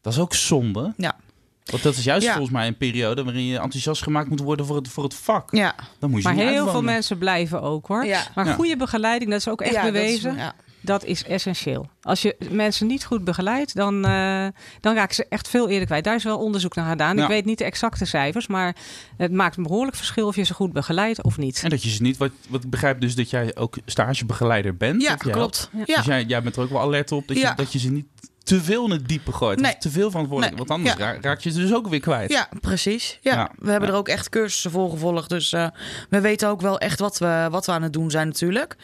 dat 0.00 0.12
is 0.12 0.18
ook 0.18 0.34
zonde. 0.34 0.92
Ja. 0.96 1.16
Want 1.64 1.82
dat 1.82 1.96
is 1.96 2.04
juist 2.04 2.26
Ja. 2.26 2.32
volgens 2.32 2.52
mij 2.52 2.66
een 2.66 2.76
periode 2.76 3.24
waarin 3.24 3.44
je 3.46 3.58
enthousiast 3.58 4.02
gemaakt 4.02 4.28
moet 4.28 4.40
worden 4.40 4.66
voor 4.66 4.76
het, 4.76 4.88
voor 4.88 5.04
het 5.04 5.14
vak. 5.14 5.54
Ja. 5.56 5.74
Dan 5.98 6.10
moet 6.10 6.22
je 6.22 6.28
Maar 6.28 6.36
heel 6.46 6.68
veel 6.68 6.82
mensen 6.82 7.18
blijven 7.18 7.62
ook 7.62 7.86
hoor. 7.86 8.04
Ja. 8.04 8.22
Maar 8.34 8.46
Ja. 8.46 8.52
goede 8.54 8.76
begeleiding, 8.76 9.30
dat 9.30 9.40
is 9.40 9.48
ook 9.48 9.60
echt 9.60 9.72
Ja, 9.74 9.82
dat 9.84 9.94
is- 9.94 10.00
bewezen. 10.00 10.36
ja. 10.36 10.54
Dat 10.80 11.04
is 11.04 11.24
essentieel. 11.24 11.88
Als 12.02 12.22
je 12.22 12.36
mensen 12.50 12.86
niet 12.86 13.04
goed 13.04 13.24
begeleidt, 13.24 13.74
dan, 13.74 14.04
eh, 14.04 14.46
dan 14.80 14.94
raken 14.94 15.14
ze 15.14 15.26
echt 15.28 15.48
veel 15.48 15.68
eerder 15.68 15.86
kwijt. 15.86 16.04
Daar 16.04 16.14
is 16.14 16.24
wel 16.24 16.38
onderzoek 16.38 16.74
naar 16.74 16.90
gedaan. 16.90 17.16
Ja. 17.16 17.22
Ik 17.22 17.28
weet 17.28 17.44
niet 17.44 17.58
de 17.58 17.64
exacte 17.64 18.04
cijfers, 18.04 18.46
maar 18.46 18.76
het 19.16 19.32
maakt 19.32 19.56
een 19.56 19.62
behoorlijk 19.62 19.96
verschil 19.96 20.26
of 20.26 20.36
je 20.36 20.42
ze 20.42 20.54
goed 20.54 20.72
begeleidt 20.72 21.22
of 21.22 21.36
niet. 21.38 21.60
En 21.62 21.70
dat 21.70 21.82
je 21.82 21.90
ze 21.90 22.02
niet, 22.02 22.16
wat, 22.16 22.30
wat 22.48 22.64
ik 22.64 22.70
begrijp 22.70 23.00
dus 23.00 23.14
dat 23.14 23.30
jij 23.30 23.56
ook 23.56 23.76
stagebegeleider 23.86 24.76
bent. 24.76 25.02
Ja, 25.02 25.14
klopt. 25.14 25.70
Ja. 25.86 25.96
Dus 25.96 26.04
jij, 26.04 26.24
jij 26.24 26.42
bent 26.42 26.56
er 26.56 26.62
ook 26.62 26.70
wel 26.70 26.80
alert 26.80 27.12
op 27.12 27.28
dat, 27.28 27.36
je, 27.36 27.42
Ja. 27.42 27.54
dat 27.54 27.72
je 27.72 27.78
ze 27.78 27.90
niet 27.90 28.06
te 28.42 28.62
veel 28.62 28.84
in 28.84 28.90
het 28.90 29.08
diepe 29.08 29.32
gooit. 29.32 29.60
Nee. 29.60 29.72
Of 29.72 29.78
te 29.78 29.90
veel 29.90 30.10
verantwoordelijk. 30.10 30.56
Nee. 30.58 30.66
Want 30.66 30.78
anders 30.80 30.98
Ja. 30.98 31.12
ra- 31.12 31.18
raak 31.20 31.40
je 31.40 31.50
ze 31.50 31.58
dus 31.60 31.74
ook 31.74 31.88
weer 31.88 32.00
kwijt. 32.00 32.30
Ja, 32.32 32.48
precies. 32.60 33.18
Ja, 33.22 33.32
Ja. 33.34 33.50
we 33.58 33.70
hebben 33.70 33.88
Ja. 33.88 33.94
er 33.94 34.00
ook 34.00 34.08
echt 34.08 34.28
cursussen 34.28 34.70
voor 34.70 34.90
gevolgd. 34.90 35.28
Dus 35.28 35.52
eh, 35.52 35.66
we 36.10 36.20
weten 36.20 36.48
ook 36.48 36.60
wel 36.60 36.78
echt 36.78 36.98
wat 36.98 37.18
we, 37.18 37.48
wat 37.50 37.66
we 37.66 37.72
aan 37.72 37.82
het 37.82 37.92
doen 37.92 38.10
zijn 38.10 38.26
natuurlijk. 38.26 38.76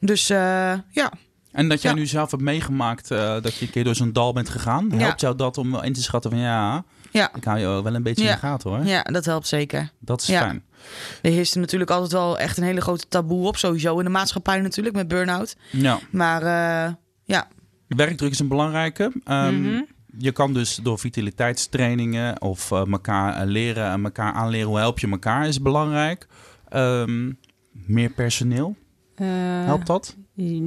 Dus 0.00 0.30
eh, 0.30 0.72
ja. 0.90 1.12
En 1.56 1.68
dat 1.68 1.82
jij 1.82 1.90
Ja. 1.90 1.96
nu 1.96 2.06
zelf 2.06 2.30
hebt 2.30 2.42
meegemaakt 2.42 3.10
eh, 3.10 3.18
dat 3.40 3.54
je 3.54 3.64
een 3.66 3.70
keer 3.72 3.84
door 3.84 3.94
zo'n 3.94 4.12
dal 4.12 4.32
bent 4.32 4.48
gegaan. 4.48 4.86
Ja. 4.90 4.96
Helpt 4.96 5.20
jou 5.20 5.36
dat 5.36 5.58
om 5.58 5.76
in 5.82 5.92
te 5.92 6.02
schatten 6.02 6.30
van 6.30 6.40
ja, 6.40 6.84
Ja. 7.10 7.30
ik 7.34 7.44
hou 7.44 7.58
je 7.58 7.66
wel 7.82 7.94
een 7.94 8.02
beetje 8.02 8.24
in 8.24 8.30
de 8.30 8.36
gaten 8.36 8.70
hoor. 8.70 8.84
ja, 8.84 9.02
dat 9.02 9.24
helpt 9.24 9.46
zeker. 9.46 9.90
Dat 10.00 10.20
is 10.20 10.26
fijn. 10.26 10.64
Er 11.22 11.30
heerst 11.30 11.54
er 11.54 11.60
natuurlijk 11.60 11.90
altijd 11.90 12.12
wel 12.12 12.38
echt 12.38 12.56
een 12.56 12.64
hele 12.64 12.80
grote 12.80 13.08
taboe 13.08 13.46
op. 13.46 13.56
Sowieso 13.56 13.98
in 13.98 14.04
de 14.04 14.10
maatschappij 14.10 14.60
natuurlijk 14.60 14.96
met 14.96 15.08
burn-out. 15.08 15.56
Ja. 15.70 15.98
Maar 16.10 16.42
eh, 16.42 16.92
ja, 17.24 17.48
Werkdruk 17.88 18.30
is 18.30 18.38
een 18.38 18.48
belangrijke. 18.48 19.12
Ehm, 19.24 19.60
Mhm. 19.60 19.82
Je 20.18 20.32
kan 20.32 20.52
dus 20.52 20.74
door 20.82 20.98
vitaliteitstrainingen 20.98 22.40
of 22.42 22.70
elkaar 22.70 23.34
eh, 23.40 23.46
leren 23.46 23.90
en 23.90 24.04
elkaar 24.04 24.32
aanleren 24.32 24.66
hoe 24.68 24.78
help 24.78 24.98
je 24.98 25.10
elkaar 25.10 25.46
is 25.48 25.62
belangrijk. 25.62 26.26
Ehm, 26.68 27.32
meer 27.72 28.10
personeel, 28.10 28.76
helpt 29.64 29.86
dat? 29.86 30.16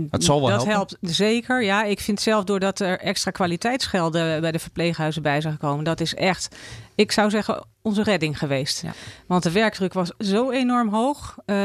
Het 0.10 0.24
zal 0.24 0.40
wel 0.40 0.50
dat 0.50 0.66
helpen. 0.66 0.72
helpt 0.72 0.98
zeker. 1.02 1.64
Ja, 1.64 1.84
ik 1.84 2.00
vind 2.00 2.22
zelf 2.22 2.44
doordat 2.44 2.80
er 2.80 3.00
extra 3.00 3.32
kwaliteitsgelden 3.32 4.42
bij 4.42 4.52
de 4.52 4.60
verpleeghuizen 4.60 5.22
bij 5.22 5.42
zijn 5.42 5.54
gekomen, 5.54 5.84
dat 5.84 6.00
is 6.00 6.16
echt, 6.16 6.56
ik 6.96 7.12
zou 7.12 7.30
zeggen, 7.30 7.66
onze 7.82 8.04
redding 8.04 8.38
geweest. 8.38 8.82
Ja. 8.82 8.94
Want 9.28 9.44
de 9.44 9.52
werkdruk 9.52 9.94
was 9.94 10.12
zo 10.20 10.50
enorm 10.52 10.90
hoog 10.94 11.36
eh, 11.46 11.56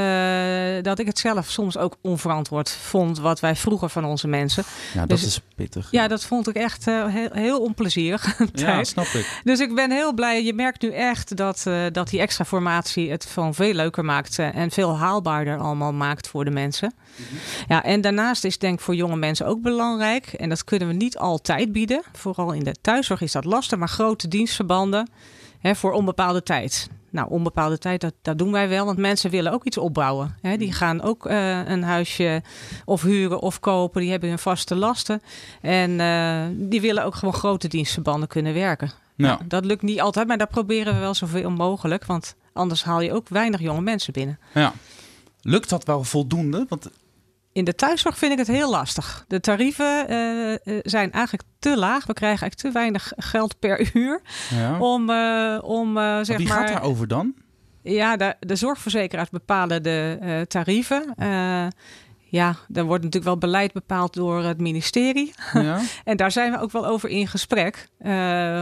dat 0.82 0.98
ik 0.98 1.06
het 1.06 1.18
zelf 1.18 1.50
soms 1.50 1.76
ook 1.78 1.96
onverantwoord 2.00 2.70
vond 2.70 3.18
wat 3.18 3.40
wij 3.40 3.56
vroeger 3.56 3.88
van 3.88 4.04
onze 4.04 4.28
mensen. 4.28 4.64
Ja, 4.94 5.00
dat 5.00 5.08
Dus- 5.08 5.26
is 5.26 5.40
pittig. 5.56 5.88
Ja, 5.90 6.08
dat 6.08 6.24
vond 6.24 6.48
ik 6.48 6.54
echt 6.54 6.86
eh, 6.86 7.06
heel, 7.06 7.28
heel 7.32 7.60
onplezierig. 7.60 8.22
Ja, 8.54 8.84
snap 8.84 9.04
ik. 9.06 9.40
Dus 9.44 9.60
ik 9.60 9.74
ben 9.74 9.90
heel 9.90 10.12
blij. 10.14 10.44
Je 10.44 10.52
merkt 10.54 10.82
nu 10.82 10.90
echt 10.90 11.36
dat, 11.36 11.62
eh, 11.66 11.82
dat 11.92 12.08
die 12.08 12.20
extra 12.20 12.44
formatie 12.44 13.10
het 13.10 13.24
gewoon 13.24 13.54
veel 13.54 13.72
leuker 13.74 14.04
maakt 14.04 14.38
en 14.38 14.70
veel 14.70 14.96
haalbaarder 14.98 15.58
allemaal 15.58 15.92
maakt 15.92 16.28
voor 16.28 16.44
de 16.44 16.50
mensen. 16.50 16.94
Ja, 17.68 17.82
en 17.84 18.00
daarnaast 18.00 18.44
is 18.44 18.58
denk 18.58 18.74
ik 18.74 18.80
voor 18.84 18.94
jonge 18.94 19.16
mensen 19.16 19.46
ook 19.46 19.62
belangrijk. 19.62 20.26
En 20.26 20.48
dat 20.48 20.64
kunnen 20.64 20.88
we 20.88 20.94
niet 20.94 21.18
altijd 21.18 21.72
bieden. 21.72 22.02
Vooral 22.12 22.52
in 22.52 22.64
de 22.64 22.74
thuiszorg 22.80 23.20
is 23.20 23.32
dat 23.32 23.44
lastig, 23.44 23.78
maar 23.78 23.88
grote 23.88 24.28
dienstverbanden 24.28 25.08
hè, 25.64 25.74
voor 25.74 25.92
onbepaalde 25.92 26.42
tijd. 26.42 26.88
Nou, 27.10 27.30
onbepaalde 27.30 27.78
tijd, 27.78 28.00
dat, 28.00 28.14
dat 28.22 28.38
doen 28.38 28.52
wij 28.52 28.68
wel, 28.68 28.84
want 28.84 28.98
mensen 28.98 29.30
willen 29.30 29.52
ook 29.52 29.64
iets 29.64 29.78
opbouwen. 29.78 30.36
Hè. 30.40 30.56
Die 30.56 30.72
gaan 30.72 31.02
ook 31.02 31.26
eh, 31.26 31.68
een 31.68 31.82
huisje 31.82 32.42
of 32.84 33.02
huren 33.02 33.40
of 33.40 33.60
kopen, 33.60 34.00
die 34.00 34.10
hebben 34.10 34.28
hun 34.28 34.38
vaste 34.38 34.74
lasten. 34.74 35.22
En 35.60 36.00
eh, 36.00 36.42
die 36.50 36.80
willen 36.80 37.04
ook 37.04 37.14
gewoon 37.14 37.34
grote 37.34 37.68
dienstverbanden 37.68 38.28
kunnen 38.28 38.54
werken. 38.54 38.92
Nou, 39.16 39.40
dat 39.46 39.64
lukt 39.64 39.82
niet 39.82 40.00
altijd, 40.00 40.26
maar 40.26 40.38
daar 40.38 40.46
proberen 40.46 40.94
we 40.94 41.00
wel 41.00 41.14
zoveel 41.14 41.50
mogelijk. 41.50 42.04
Want 42.04 42.34
anders 42.52 42.84
haal 42.84 43.00
je 43.00 43.12
ook 43.12 43.28
weinig 43.28 43.60
jonge 43.60 43.80
mensen 43.80 44.12
binnen. 44.12 44.38
Ja. 44.54 44.72
Lukt 45.42 45.68
dat 45.68 45.84
wel 45.84 46.04
voldoende? 46.04 46.66
Want 46.68 46.90
In 47.54 47.64
de 47.64 47.74
thuiszorg 47.74 48.18
vind 48.18 48.32
ik 48.32 48.38
het 48.38 48.46
heel 48.46 48.70
lastig. 48.70 49.24
De 49.28 49.40
tarieven 49.40 50.08
eh, 50.08 50.52
eh, 50.52 50.58
zijn 50.82 51.12
eigenlijk 51.12 51.48
te 51.58 51.76
laag. 51.76 52.06
We 52.06 52.12
krijgen 52.12 52.40
eigenlijk 52.40 52.60
te 52.60 52.80
weinig 52.80 53.12
geld 53.16 53.58
per 53.58 53.90
uur 53.92 54.20
ja. 54.50 54.78
om, 54.78 55.10
eh, 55.10 55.58
om 55.62 55.96
zeg 56.24 56.36
Wie 56.36 56.48
maar. 56.48 56.58
gaat 56.58 56.68
daarover 56.68 57.08
dan? 57.08 57.34
Ja, 57.82 58.16
de, 58.16 58.34
de 58.40 58.56
zorgverzekeraars 58.56 59.30
bepalen 59.30 59.82
de 59.82 60.44
tarieven. 60.48 61.14
Ja, 62.18 62.56
daar 62.68 62.84
wordt 62.84 63.04
natuurlijk 63.04 63.24
wel 63.24 63.38
beleid 63.38 63.72
bepaald 63.72 64.14
door 64.14 64.42
het 64.42 64.60
ministerie. 64.60 65.34
Ja. 65.52 65.80
En 66.04 66.16
daar 66.16 66.32
zijn 66.32 66.52
we 66.52 66.60
ook 66.60 66.72
wel 66.72 66.86
over 66.86 67.08
in 67.08 67.28
gesprek. 67.28 67.88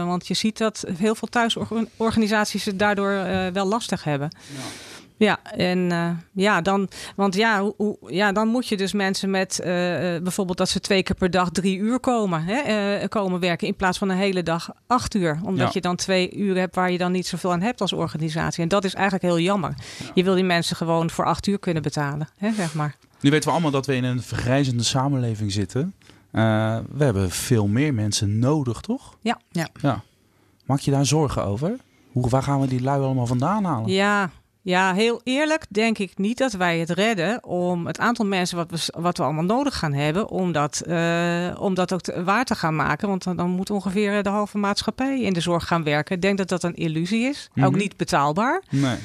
Want 0.05 0.27
je 0.27 0.33
ziet 0.33 0.57
dat 0.57 0.85
heel 0.97 1.15
veel 1.15 1.27
thuisorganisaties 1.27 2.65
het 2.65 2.79
daardoor 2.79 3.25
wel 3.53 3.65
lastig 3.65 4.03
hebben. 4.03 4.29
Ja, 4.53 4.61
en 5.17 5.91
uh, 5.91 6.09
ja, 6.31 6.61
dan, 6.61 6.89
want 7.15 7.35
ja, 7.35 7.71
hoe, 7.77 7.97
ja, 8.07 8.31
dan 8.31 8.47
moet 8.47 8.67
je 8.67 8.77
dus 8.77 8.93
mensen 8.93 9.29
met 9.29 9.59
uh, 9.59 9.65
bijvoorbeeld 10.23 10.57
dat 10.57 10.69
ze 10.69 10.79
twee 10.79 11.03
keer 11.03 11.15
per 11.15 11.31
dag 11.31 11.49
drie 11.49 11.77
uur 11.77 11.99
komen, 11.99 12.43
hè, 12.43 12.99
uh, 13.01 13.07
komen 13.07 13.39
werken 13.39 13.67
in 13.67 13.75
plaats 13.75 13.97
van 13.97 14.09
een 14.09 14.17
hele 14.17 14.43
dag 14.43 14.69
acht 14.87 15.15
uur. 15.15 15.39
Omdat 15.43 15.67
ja. 15.67 15.71
je 15.73 15.81
dan 15.81 15.95
twee 15.95 16.35
uur 16.35 16.57
hebt 16.57 16.75
waar 16.75 16.91
je 16.91 16.97
dan 16.97 17.11
niet 17.11 17.27
zoveel 17.27 17.51
aan 17.51 17.61
hebt 17.61 17.81
als 17.81 17.93
organisatie. 17.93 18.63
En 18.63 18.69
dat 18.69 18.83
is 18.83 18.93
eigenlijk 18.93 19.23
heel 19.23 19.39
jammer. 19.39 19.73
Ja. 19.99 20.11
Je 20.13 20.23
wil 20.23 20.35
die 20.35 20.43
mensen 20.43 20.75
gewoon 20.75 21.09
voor 21.09 21.25
acht 21.25 21.47
uur 21.47 21.59
kunnen 21.59 21.83
betalen, 21.83 22.27
hè, 22.37 22.53
zeg 22.53 22.73
maar. 22.73 22.95
Nu 23.19 23.29
weten 23.29 23.47
we 23.47 23.51
allemaal 23.53 23.71
dat 23.71 23.85
we 23.85 23.95
in 23.95 24.03
een 24.03 24.21
vergrijzende 24.21 24.83
samenleving 24.83 25.51
zitten. 25.51 25.93
we 26.31 27.03
hebben 27.03 27.31
veel 27.31 27.67
meer 27.67 27.93
mensen 27.93 28.39
nodig, 28.39 28.81
toch? 28.81 29.17
Ja. 29.21 29.39
ja. 29.51 29.67
ja. 29.81 30.03
Maak 30.65 30.79
je 30.79 30.91
daar 30.91 31.05
zorgen 31.05 31.45
over? 31.45 31.75
Hoe, 32.11 32.29
waar 32.29 32.43
gaan 32.43 32.61
we 32.61 32.67
die 32.67 32.81
lui 32.81 33.01
allemaal 33.01 33.27
vandaan 33.27 33.63
halen? 33.63 33.91
Ja, 33.91 34.29
ja, 34.63 34.93
heel 34.93 35.21
eerlijk 35.23 35.65
denk 35.69 35.97
ik 35.97 36.17
niet 36.17 36.37
dat 36.37 36.53
wij 36.53 36.79
het 36.79 36.89
redden 36.89 37.43
om 37.43 37.87
het 37.87 37.99
aantal 37.99 38.25
mensen 38.25 38.57
wat 38.57 38.71
we, 38.71 39.01
wat 39.01 39.17
we 39.17 39.23
allemaal 39.23 39.43
nodig 39.43 39.77
gaan 39.77 39.93
hebben, 39.93 40.29
om 40.29 40.51
dat, 40.51 40.83
uh, 40.87 41.55
om 41.59 41.73
dat 41.73 41.93
ook 41.93 42.01
te, 42.01 42.23
waar 42.23 42.45
te 42.45 42.55
gaan 42.55 42.75
maken. 42.75 43.07
Want 43.07 43.23
dan, 43.23 43.35
dan 43.35 43.49
moet 43.49 43.69
ongeveer 43.69 44.23
de 44.23 44.29
halve 44.29 44.57
maatschappij 44.57 45.21
in 45.21 45.33
de 45.33 45.41
zorg 45.41 45.67
gaan 45.67 45.83
werken. 45.83 46.15
Ik 46.15 46.21
denk 46.21 46.37
dat 46.37 46.49
dat 46.49 46.63
een 46.63 46.75
illusie 46.75 47.25
is. 47.25 47.49
Mm 47.53 47.63
-hmm. 47.63 47.73
Ook 47.73 47.79
niet 47.79 47.97
betaalbaar. 47.97 48.63
Nee. 48.69 48.97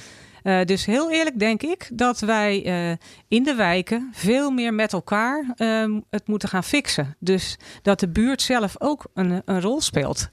Uh, 0.42 0.64
dus 0.64 0.85
heel 0.85 1.11
eerlijk 1.11 1.38
denk 1.38 1.62
ik 1.62 1.90
dat 1.92 2.21
wij 2.21 2.66
uh, 2.90 2.97
in 3.29 3.42
de 3.42 3.55
wijken 3.55 4.11
veel 4.12 4.51
meer 4.51 4.75
met 4.75 4.92
elkaar 4.92 5.55
uh, 5.57 5.97
het 6.11 6.27
moeten 6.29 6.49
gaan 6.49 6.64
fixen. 6.64 7.16
Dus 7.18 7.59
dat 7.83 8.01
de 8.01 8.09
buurt 8.09 8.42
zelf 8.42 8.75
ook 8.79 9.07
een, 9.14 9.42
een 9.44 9.61
rol 9.61 9.81
speelt. 9.81 10.31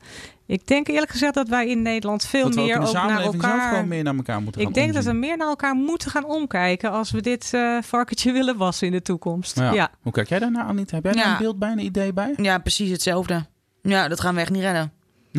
Ik 0.48 0.68
denk 0.68 0.88
eerlijk 0.88 1.12
gezegd 1.12 1.34
dat 1.34 1.48
wij 1.48 1.68
in 1.68 1.82
Nederland 1.82 2.26
veel 2.26 2.44
dat 2.44 2.56
meer 2.56 2.80
ook, 2.80 2.88
ook 2.88 2.94
naar 2.94 3.22
elkaar. 3.22 3.70
gewoon 3.70 3.88
meer 3.88 4.04
naar 4.04 4.16
elkaar 4.16 4.42
moeten 4.42 4.62
ik 4.62 4.68
gaan 4.68 4.76
denk 4.76 4.88
omzien. 4.88 5.04
dat 5.04 5.14
we 5.14 5.20
meer 5.20 5.38
naar 5.38 5.48
elkaar 5.48 5.76
moeten 5.76 6.12
gaan 6.12 6.26
omkijken 6.26 6.92
als 6.92 7.12
we 7.12 7.22
dit 7.22 7.52
uh, 7.56 7.78
varkentje 7.82 8.32
willen 8.40 8.58
wassen 8.58 8.88
in 8.88 8.94
de 8.94 9.02
toekomst. 9.02 9.60
Ja. 9.60 9.72
Ja. 9.72 9.92
Hoe 10.02 10.12
kijk 10.12 10.30
jij 10.30 10.40
daarnaar, 10.40 10.66
Anita? 10.66 10.96
Heb 10.96 11.04
jij 11.04 11.14
daar 11.14 11.32
een 11.32 11.38
beeld 11.38 11.60
bij, 11.60 11.72
een 11.72 11.80
idee 11.80 12.14
bij? 12.14 12.34
Ja, 12.38 12.58
precies 12.58 12.90
hetzelfde. 12.90 13.46
Ja, 13.82 14.08
dat 14.08 14.20
gaan 14.20 14.36
we 14.36 14.42
echt 14.42 14.52
niet 14.52 14.62
redden. 14.62 14.92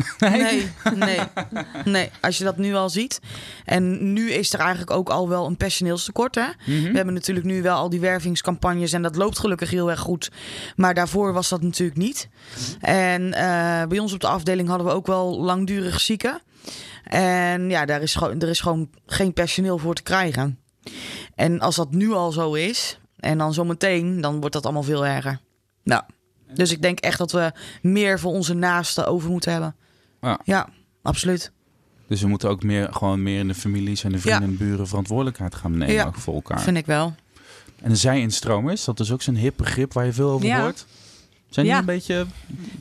Nee. 0.19 0.41
Nee, 0.41 0.69
nee, 0.95 1.19
nee. 1.85 2.09
Als 2.21 2.37
je 2.37 2.43
dat 2.43 2.57
nu 2.57 2.73
al 2.75 2.89
ziet. 2.89 3.19
En 3.65 4.13
nu 4.13 4.31
is 4.31 4.53
er 4.53 4.59
eigenlijk 4.59 4.91
ook 4.91 5.09
al 5.09 5.29
wel 5.29 5.45
een 5.45 5.57
personeelstekort. 5.57 6.35
Hè? 6.35 6.45
Mhm. 6.65 6.81
We 6.89 6.95
hebben 6.95 7.13
natuurlijk 7.13 7.45
nu 7.45 7.61
wel 7.61 7.75
al 7.75 7.89
die 7.89 7.99
wervingscampagnes 7.99 8.93
en 8.93 9.01
dat 9.01 9.15
loopt 9.15 9.39
gelukkig 9.39 9.69
heel 9.69 9.89
erg 9.89 9.99
goed. 9.99 10.31
Maar 10.75 10.93
daarvoor 10.93 11.33
was 11.33 11.49
dat 11.49 11.61
natuurlijk 11.61 11.97
niet. 11.97 12.29
En 12.79 13.33
eh, 13.33 13.87
bij 13.87 13.99
ons 13.99 14.13
op 14.13 14.19
de 14.19 14.27
afdeling 14.27 14.67
hadden 14.69 14.87
we 14.87 14.93
ook 14.93 15.07
wel 15.07 15.39
langdurig 15.41 15.99
zieken. 16.01 16.41
En 17.03 17.69
ja, 17.69 17.85
daar 17.85 18.01
is, 18.01 18.15
gewoon- 18.15 18.41
er 18.41 18.49
is 18.49 18.59
gewoon 18.59 18.89
geen 19.05 19.33
personeel 19.33 19.77
voor 19.77 19.93
te 19.95 20.03
krijgen. 20.03 20.59
En 21.35 21.59
als 21.59 21.75
dat 21.75 21.91
nu 21.91 22.11
al 22.11 22.31
zo 22.31 22.53
is, 22.53 22.99
en 23.19 23.37
dan 23.37 23.53
zometeen, 23.53 24.21
dan 24.21 24.39
wordt 24.39 24.53
dat 24.55 24.63
allemaal 24.63 24.83
veel 24.83 25.05
erger. 25.05 25.39
Nou, 25.83 26.03
dus 26.53 26.71
ik 26.71 26.81
denk 26.81 26.99
echt 26.99 27.17
dat 27.17 27.31
we 27.31 27.51
meer 27.81 28.19
voor 28.19 28.31
onze 28.31 28.53
naasten 28.53 29.07
over 29.07 29.29
moeten 29.29 29.51
hebben. 29.51 29.75
Ja. 30.27 30.39
Ja, 30.43 30.69
absoluut. 31.01 31.51
Dus 32.07 32.21
we 32.21 32.27
moeten 32.27 32.49
ook 32.49 32.63
meer, 32.63 32.93
gewoon 32.93 33.23
meer 33.23 33.39
in 33.39 33.47
de 33.47 33.53
families 33.55 34.03
en 34.03 34.11
de 34.11 34.19
vrienden 34.19 34.49
en 34.49 34.57
buren 34.57 34.87
verantwoordelijkheid 34.87 35.55
gaan 35.55 35.77
nemen 35.77 35.93
Ja. 35.93 36.11
voor 36.11 36.33
elkaar. 36.33 36.61
Vind 36.61 36.77
ik 36.77 36.85
wel. 36.85 37.15
En 37.81 37.89
een 37.89 37.97
zij-instromers, 37.97 38.83
dat 38.85 38.99
is 38.99 39.11
ook 39.11 39.21
zo'n 39.21 39.35
hip 39.35 39.53
begrip 39.57 39.93
waar 39.93 40.05
je 40.05 40.13
veel 40.13 40.29
over 40.29 40.47
Ja. 40.47 40.61
hoort. 40.61 40.85
Zijn 41.49 41.65
die 41.65 41.75
een 41.75 41.85
beetje 41.85 42.25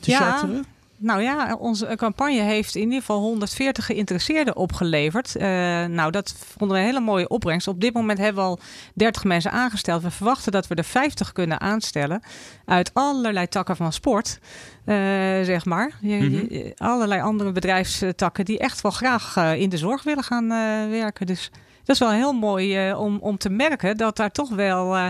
te 0.00 0.10
Ja. 0.10 0.18
charteren? 0.18 0.64
Nou 0.98 1.22
ja, 1.22 1.56
onze 1.58 1.92
campagne 1.96 2.40
heeft 2.40 2.74
in 2.74 2.82
ieder 2.82 2.98
geval 2.98 3.20
140 3.20 3.86
geïnteresseerden 3.86 4.56
opgeleverd. 4.56 5.36
Eh, 5.36 5.48
nou, 5.84 6.10
dat 6.10 6.34
vonden 6.56 6.76
we 6.76 6.82
een 6.82 6.88
hele 6.88 7.04
mooie 7.04 7.28
opbrengst. 7.28 7.68
Op 7.68 7.80
dit 7.80 7.94
moment 7.94 8.18
hebben 8.18 8.42
we 8.42 8.48
al 8.48 8.58
30 8.94 9.24
mensen 9.24 9.50
aangesteld. 9.50 10.02
We 10.02 10.10
verwachten 10.10 10.52
dat 10.52 10.66
we 10.66 10.74
er 10.74 10.84
50 10.84 11.32
kunnen 11.32 11.60
aanstellen 11.60 12.22
uit 12.64 12.90
allerlei 12.94 13.48
takken 13.48 13.76
van 13.76 13.92
sport, 13.92 14.38
eh, 14.84 14.96
zeg 15.42 15.64
maar. 15.64 15.98
Mhm. 16.00 16.70
allerlei 16.76 17.20
andere 17.20 17.52
bedrijfstakken 17.52 18.44
die 18.44 18.58
echt 18.58 18.80
wel 18.80 18.92
graag 18.92 19.36
eh, 19.36 19.60
in 19.60 19.68
de 19.68 19.78
zorg 19.78 20.02
willen 20.02 20.24
gaan 20.24 20.48
werken. 20.90 21.26
Dus 21.26 21.50
dat 21.86 21.94
is 21.94 21.98
wel 21.98 22.10
heel 22.10 22.32
mooi 22.32 22.88
eh, 22.88 23.00
om, 23.00 23.18
om 23.20 23.38
te 23.38 23.48
merken 23.50 23.96
dat 23.96 24.16
daar 24.16 24.32
toch 24.32 24.50
wel... 24.50 24.96
eh, 24.96 25.06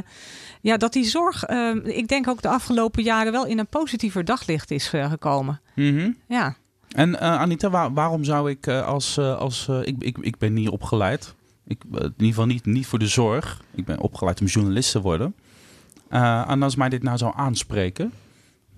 ja, 0.60 0.76
dat 0.76 0.92
die 0.92 1.04
zorg, 1.04 1.44
eh, 1.44 1.70
ik 1.84 2.08
denk 2.08 2.28
ook 2.28 2.42
de 2.42 2.48
afgelopen 2.48 3.02
jaren 3.02 3.32
wel 3.32 3.46
in 3.46 3.58
een 3.58 3.66
positiever 3.66 4.24
daglicht 4.24 4.70
is 4.70 4.88
gekomen. 4.88 5.60
Mhm. 5.74 6.10
Ja. 6.28 6.56
En 6.88 7.20
Anita, 7.20 7.70
waar- 7.70 7.92
waarom 7.92 8.24
zou 8.24 8.50
ik 8.50 8.68
als... 8.68 9.18
als 9.18 9.68
ik, 9.68 9.94
ik, 9.98 10.18
ik 10.20 10.38
ben 10.38 10.52
niet 10.52 10.68
opgeleid. 10.68 11.34
Ik, 11.66 11.82
in 11.90 12.02
ieder 12.02 12.14
geval 12.26 12.46
niet, 12.46 12.66
niet 12.66 12.86
voor 12.86 12.98
de 12.98 13.06
zorg. 13.06 13.60
Ik 13.74 13.84
ben 13.84 14.00
opgeleid 14.00 14.40
om 14.40 14.46
journalist 14.46 14.90
te 14.92 15.00
worden. 15.00 15.34
En 16.08 16.62
als 16.62 16.76
mij 16.76 16.88
dit 16.88 17.02
nou 17.02 17.18
zou 17.18 17.32
aanspreken... 17.36 18.12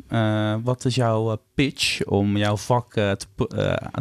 eh, 0.08 0.54
wat 0.62 0.84
is 0.84 0.94
jouw 0.94 1.30
eh, 1.30 1.36
pitch 1.54 2.04
om 2.04 2.36
jouw 2.36 2.56
vak 2.56 2.94
eh, 2.94 3.10
te, 3.10 3.26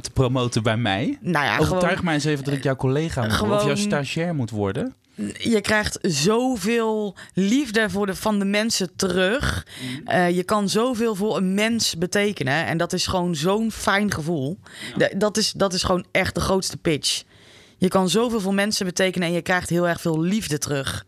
te 0.02 0.12
promoten 0.14 0.64
bij 0.64 0.78
mij? 0.78 1.18
Nou 1.22 1.46
ja, 1.46 1.58
Overtuig 1.58 1.90
gewoon, 1.90 2.06
mij 2.06 2.14
eens 2.14 2.26
even 2.26 2.44
dat 2.44 2.54
ik 2.54 2.64
jouw 2.64 2.76
collega 2.76 3.22
moet 3.22 3.38
worden, 3.38 3.58
of 3.58 3.66
jouw 3.66 3.76
stagiair 3.76 4.36
moet 4.36 4.50
worden. 4.50 4.96
je 5.38 5.62
krijgt 5.62 5.98
zoveel 6.02 7.16
liefde 7.34 7.90
voor 7.90 8.06
de, 8.06 8.16
van 8.16 8.40
de 8.40 8.46
mensen 8.46 8.96
terug. 8.96 9.68
Eh, 10.06 10.30
je 10.30 10.44
kan 10.44 10.70
zoveel 10.70 11.16
voor 11.16 11.38
een 11.38 11.54
mens 11.54 11.98
betekenen. 11.98 12.66
En 12.66 12.78
dat 12.78 12.94
is 12.94 13.08
gewoon 13.08 13.36
zo'n 13.36 13.72
fijn 13.72 14.14
gevoel. 14.14 14.60
Dat, 15.18 15.38
is, 15.38 15.52
dat 15.52 15.74
is 15.74 15.84
gewoon 15.84 16.06
echt 16.12 16.36
de 16.36 16.42
grootste 16.42 16.78
pitch. 16.78 17.24
Je 17.78 17.88
kan 17.88 18.10
zoveel 18.10 18.40
voor 18.40 18.54
mensen 18.54 18.86
betekenen 18.86 19.28
en 19.28 19.34
je 19.34 19.42
krijgt 19.42 19.70
heel 19.70 19.88
erg 19.88 20.02
veel 20.02 20.22
liefde 20.22 20.58
terug. 20.58 21.06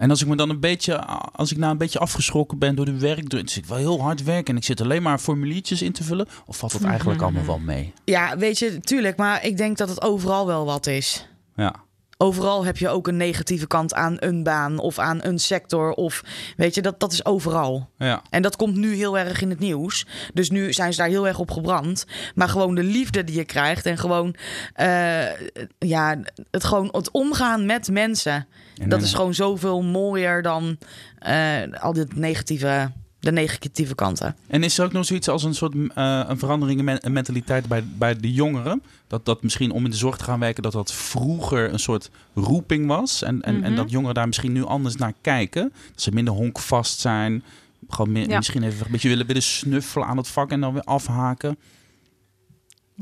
En 0.00 0.10
als 0.10 0.20
ik 0.20 0.28
me 0.28 0.36
dan 0.36 0.50
een 0.50 0.60
beetje, 0.60 1.04
als 1.32 1.50
ik 1.50 1.58
nou 1.58 1.72
een 1.72 1.78
beetje 1.78 1.98
afgeschrokken 1.98 2.58
ben 2.58 2.74
door 2.74 2.84
de 2.84 2.98
werkdruk, 2.98 3.42
dus 3.42 3.56
ik 3.56 3.66
wel 3.66 3.76
heel 3.76 4.00
hard 4.00 4.22
werken 4.22 4.54
en 4.54 4.56
ik 4.56 4.64
zit 4.64 4.80
alleen 4.80 5.02
maar 5.02 5.18
formuliertjes 5.18 5.82
in 5.82 5.92
te 5.92 6.04
vullen, 6.04 6.26
of 6.46 6.56
valt 6.56 6.72
dat 6.72 6.82
eigenlijk 6.84 7.22
allemaal 7.22 7.44
wel 7.44 7.58
mee? 7.58 7.92
Ja, 8.04 8.36
weet 8.38 8.58
je, 8.58 8.80
tuurlijk. 8.80 9.16
Maar 9.16 9.44
ik 9.44 9.56
denk 9.56 9.76
dat 9.76 9.88
het 9.88 10.02
overal 10.02 10.46
wel 10.46 10.64
wat 10.64 10.86
is. 10.86 11.26
Ja. 11.56 11.74
Overal 12.22 12.64
heb 12.64 12.76
je 12.76 12.88
ook 12.88 13.08
een 13.08 13.16
negatieve 13.16 13.66
kant 13.66 13.94
aan 13.94 14.16
een 14.18 14.42
baan 14.42 14.78
of 14.78 14.98
aan 14.98 15.18
een 15.22 15.38
sector. 15.38 15.92
Of 15.92 16.24
weet 16.56 16.74
je, 16.74 16.82
dat, 16.82 17.00
dat 17.00 17.12
is 17.12 17.24
overal. 17.24 17.90
Ja. 17.98 18.22
En 18.30 18.42
dat 18.42 18.56
komt 18.56 18.76
nu 18.76 18.94
heel 18.94 19.18
erg 19.18 19.40
in 19.40 19.50
het 19.50 19.58
nieuws. 19.58 20.06
Dus 20.34 20.50
nu 20.50 20.72
zijn 20.72 20.92
ze 20.92 20.98
daar 20.98 21.08
heel 21.08 21.26
erg 21.26 21.38
op 21.38 21.50
gebrand. 21.50 22.06
Maar 22.34 22.48
gewoon 22.48 22.74
de 22.74 22.82
liefde 22.82 23.24
die 23.24 23.36
je 23.36 23.44
krijgt. 23.44 23.86
En 23.86 23.98
gewoon, 23.98 24.34
eh, 24.74 25.50
ja, 25.78 26.18
het, 26.50 26.64
gewoon 26.64 26.88
het 26.92 27.10
omgaan 27.10 27.66
met 27.66 27.90
mensen. 27.90 28.46
En 28.80 28.88
dat 28.88 29.02
is 29.02 29.14
gewoon 29.14 29.34
zoveel 29.34 29.82
mooier 29.82 30.42
dan 30.42 30.78
eh, 31.18 31.72
al 31.80 31.92
dit 31.92 32.16
negatieve, 32.16 32.90
de 33.20 33.32
negatieve 33.32 33.94
kanten. 33.94 34.36
En 34.46 34.62
is 34.62 34.78
er 34.78 34.84
ook 34.84 34.92
nog 34.92 35.04
zoiets 35.04 35.28
als 35.28 35.42
een 35.44 35.54
soort 35.54 35.74
eh, 35.94 36.22
een 36.26 36.38
verandering 36.38 36.78
in 36.78 36.84
men- 36.84 37.12
mentaliteit 37.12 37.66
bij, 37.66 37.84
bij 37.98 38.16
de 38.16 38.32
jongeren? 38.32 38.82
Dat 39.06 39.24
dat 39.24 39.42
misschien 39.42 39.70
om 39.70 39.84
in 39.84 39.90
de 39.90 39.96
zorg 39.96 40.16
te 40.16 40.24
gaan 40.24 40.40
werken, 40.40 40.62
dat 40.62 40.72
dat 40.72 40.92
vroeger 40.92 41.72
een 41.72 41.78
soort 41.78 42.10
roeping 42.34 42.86
was. 42.86 43.22
En, 43.22 43.42
en, 43.42 43.54
en 43.54 43.60
Mhm. 43.72 43.74
dat 43.74 43.90
jongeren 43.90 44.14
daar 44.14 44.26
misschien 44.26 44.52
nu 44.52 44.64
anders 44.64 44.96
naar 44.96 45.12
kijken. 45.20 45.72
Dat 45.92 46.02
ze 46.02 46.10
minder 46.12 46.34
honkvast 46.34 47.00
zijn. 47.00 47.44
Gewoon 47.88 48.12
meer, 48.12 48.28
Ja. 48.28 48.36
misschien 48.36 48.62
even 48.62 48.86
een 48.86 48.92
beetje 48.92 49.08
willen, 49.08 49.26
willen 49.26 49.42
snuffelen 49.42 50.06
aan 50.06 50.16
het 50.16 50.28
vak 50.28 50.50
en 50.50 50.60
dan 50.60 50.72
weer 50.72 50.82
afhaken. 50.84 51.58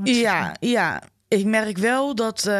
Ja, 0.04 0.57
ja. 0.61 1.02
Ik 1.28 1.44
merk 1.44 1.78
wel 1.78 2.14
dat 2.14 2.46
eh, 2.46 2.54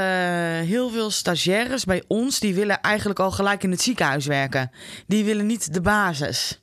heel 0.61 0.91
veel 0.91 1.11
stagiaires 1.11 1.85
bij 1.85 2.03
ons... 2.07 2.41
die 2.41 2.55
willen 2.55 2.81
eigenlijk 2.81 3.19
al 3.19 3.31
gelijk 3.31 3.63
in 3.63 3.71
het 3.71 3.81
ziekenhuis 3.81 4.27
werken. 4.27 4.71
Die 5.07 5.25
willen 5.25 5.47
niet 5.47 5.75
de 5.75 5.81
basis. 5.81 6.61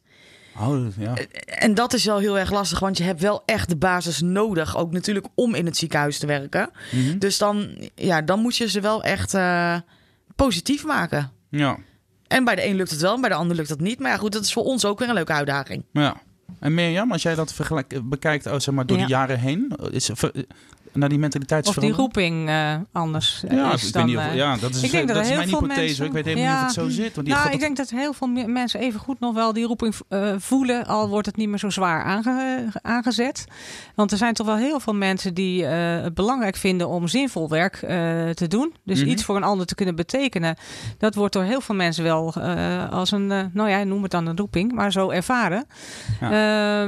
Oh, 0.60 0.86
ja. 0.98 1.14
En 1.46 1.74
dat 1.74 1.94
is 1.94 2.06
wel 2.06 2.18
heel 2.18 2.38
erg 2.40 2.52
lastig, 2.52 2.80
want 2.80 2.98
je 2.98 3.04
hebt 3.04 3.22
wel 3.22 3.44
echt 3.46 3.70
de 3.70 3.76
basis 3.76 4.22
nodig. 4.22 4.78
Ook 4.78 4.92
natuurlijk 4.92 5.28
om 5.36 5.54
in 5.56 5.66
het 5.66 5.78
ziekenhuis 5.78 6.18
te 6.18 6.26
werken. 6.28 6.70
Mhm. 6.92 7.18
Dus 7.18 7.38
dan, 7.38 7.68
ja, 7.96 8.22
dan 8.22 8.40
moet 8.40 8.56
je 8.58 8.70
ze 8.70 8.82
wel 8.82 9.04
echt 9.04 9.34
eh, 9.34 9.76
positief 10.36 10.86
maken. 10.86 11.32
ja. 11.50 11.78
En 12.28 12.44
bij 12.44 12.56
de 12.56 12.66
een 12.68 12.76
lukt 12.76 12.92
het 12.92 13.02
wel, 13.02 13.14
en 13.16 13.22
bij 13.22 13.30
de 13.30 13.36
ander 13.36 13.56
lukt 13.56 13.70
dat 13.70 13.80
niet. 13.80 14.00
Maar 14.00 14.12
ja, 14.12 14.18
goed, 14.18 14.32
dat 14.32 14.44
is 14.44 14.54
voor 14.54 14.64
ons 14.64 14.86
ook 14.86 15.00
weer 15.00 15.08
een 15.08 15.14
leuke 15.14 15.34
uitdaging. 15.34 15.84
Ja. 15.92 16.22
En 16.60 16.74
Mirjam, 16.74 17.12
als 17.12 17.22
jij 17.22 17.36
dat 17.36 17.56
bekijkt 18.04 18.46
oh, 18.48 18.60
zeg 18.60 18.74
maar, 18.74 18.86
door 18.86 18.98
Ja. 18.98 19.04
de 19.04 19.10
jaren 19.10 19.40
heen, 19.40 19.72
is 19.92 20.10
naar 20.96 21.10
die 21.10 21.24
Of 21.64 21.76
die 21.76 21.92
roeping 21.92 22.50
eh, 22.50 22.76
anders 22.92 23.44
eh, 23.48 23.58
Ja, 23.58 23.74
is 23.74 23.88
ik 23.88 23.94
dan... 23.94 24.06
weet 24.06 24.12
niet 24.16 24.24
of, 24.26 24.30
eh, 24.32 24.36
ja, 24.36 24.58
dat 24.58 24.76
is, 24.76 24.84
ik 24.84 24.92
denk 24.92 25.08
dat 25.08 25.16
dat 25.16 25.26
is 25.26 25.32
mijn 25.36 25.48
veel 25.48 25.60
hypothese. 25.60 25.82
mensen-. 25.82 26.06
Ik 26.06 26.12
weet 26.12 26.26
helemaal 26.26 26.46
Ja. 26.46 26.60
niet 26.62 26.70
of 26.70 26.76
het 26.76 26.86
zo 26.86 27.02
zit. 27.02 27.16
Want 27.16 27.28
die 27.28 27.36
nou, 27.36 27.50
ik 27.52 27.60
denk 27.60 27.78
dat 27.78 27.90
heel 27.90 28.14
veel 28.14 28.28
me- 28.28 28.48
mensen 28.48 28.80
even 28.80 29.00
goed 29.00 29.20
nog 29.20 29.34
wel 29.34 29.54
die 29.54 29.66
roeping 29.66 29.96
voelen, 30.38 30.86
al 30.86 31.10
wordt 31.10 31.26
het 31.26 31.36
niet 31.38 31.50
meer 31.50 31.60
zo 31.60 31.70
zwaar 31.70 32.04
aange- 32.04 32.68
aangezet. 32.82 33.46
Want 33.96 34.12
er 34.12 34.18
zijn 34.18 34.34
toch 34.34 34.46
wel 34.48 34.56
heel 34.58 34.80
veel 34.80 34.94
mensen 34.96 35.34
die 35.34 35.66
het 35.66 36.14
belangrijk 36.14 36.56
vinden 36.56 36.88
om 36.88 37.08
zinvol 37.08 37.50
werk 37.50 37.76
te 38.36 38.46
doen. 38.48 38.74
Dus 38.84 39.00
Mhm. 39.02 39.10
iets 39.10 39.24
voor 39.24 39.36
een 39.36 39.44
ander 39.44 39.66
te 39.66 39.76
kunnen 39.76 39.96
betekenen. 39.96 40.56
Dat 40.98 41.16
wordt 41.16 41.34
door 41.34 41.44
heel 41.44 41.62
veel 41.62 41.76
mensen 41.76 42.04
wel 42.04 42.34
als 42.92 43.12
een, 43.12 43.28
nou 43.54 43.70
ja, 43.70 43.84
noem 43.84 44.02
het 44.02 44.12
dan 44.12 44.26
een 44.28 44.38
roeping, 44.38 44.72
maar 44.72 44.92
zo 44.92 45.10
ervaren. 45.10 45.66
Ja, 46.22 46.88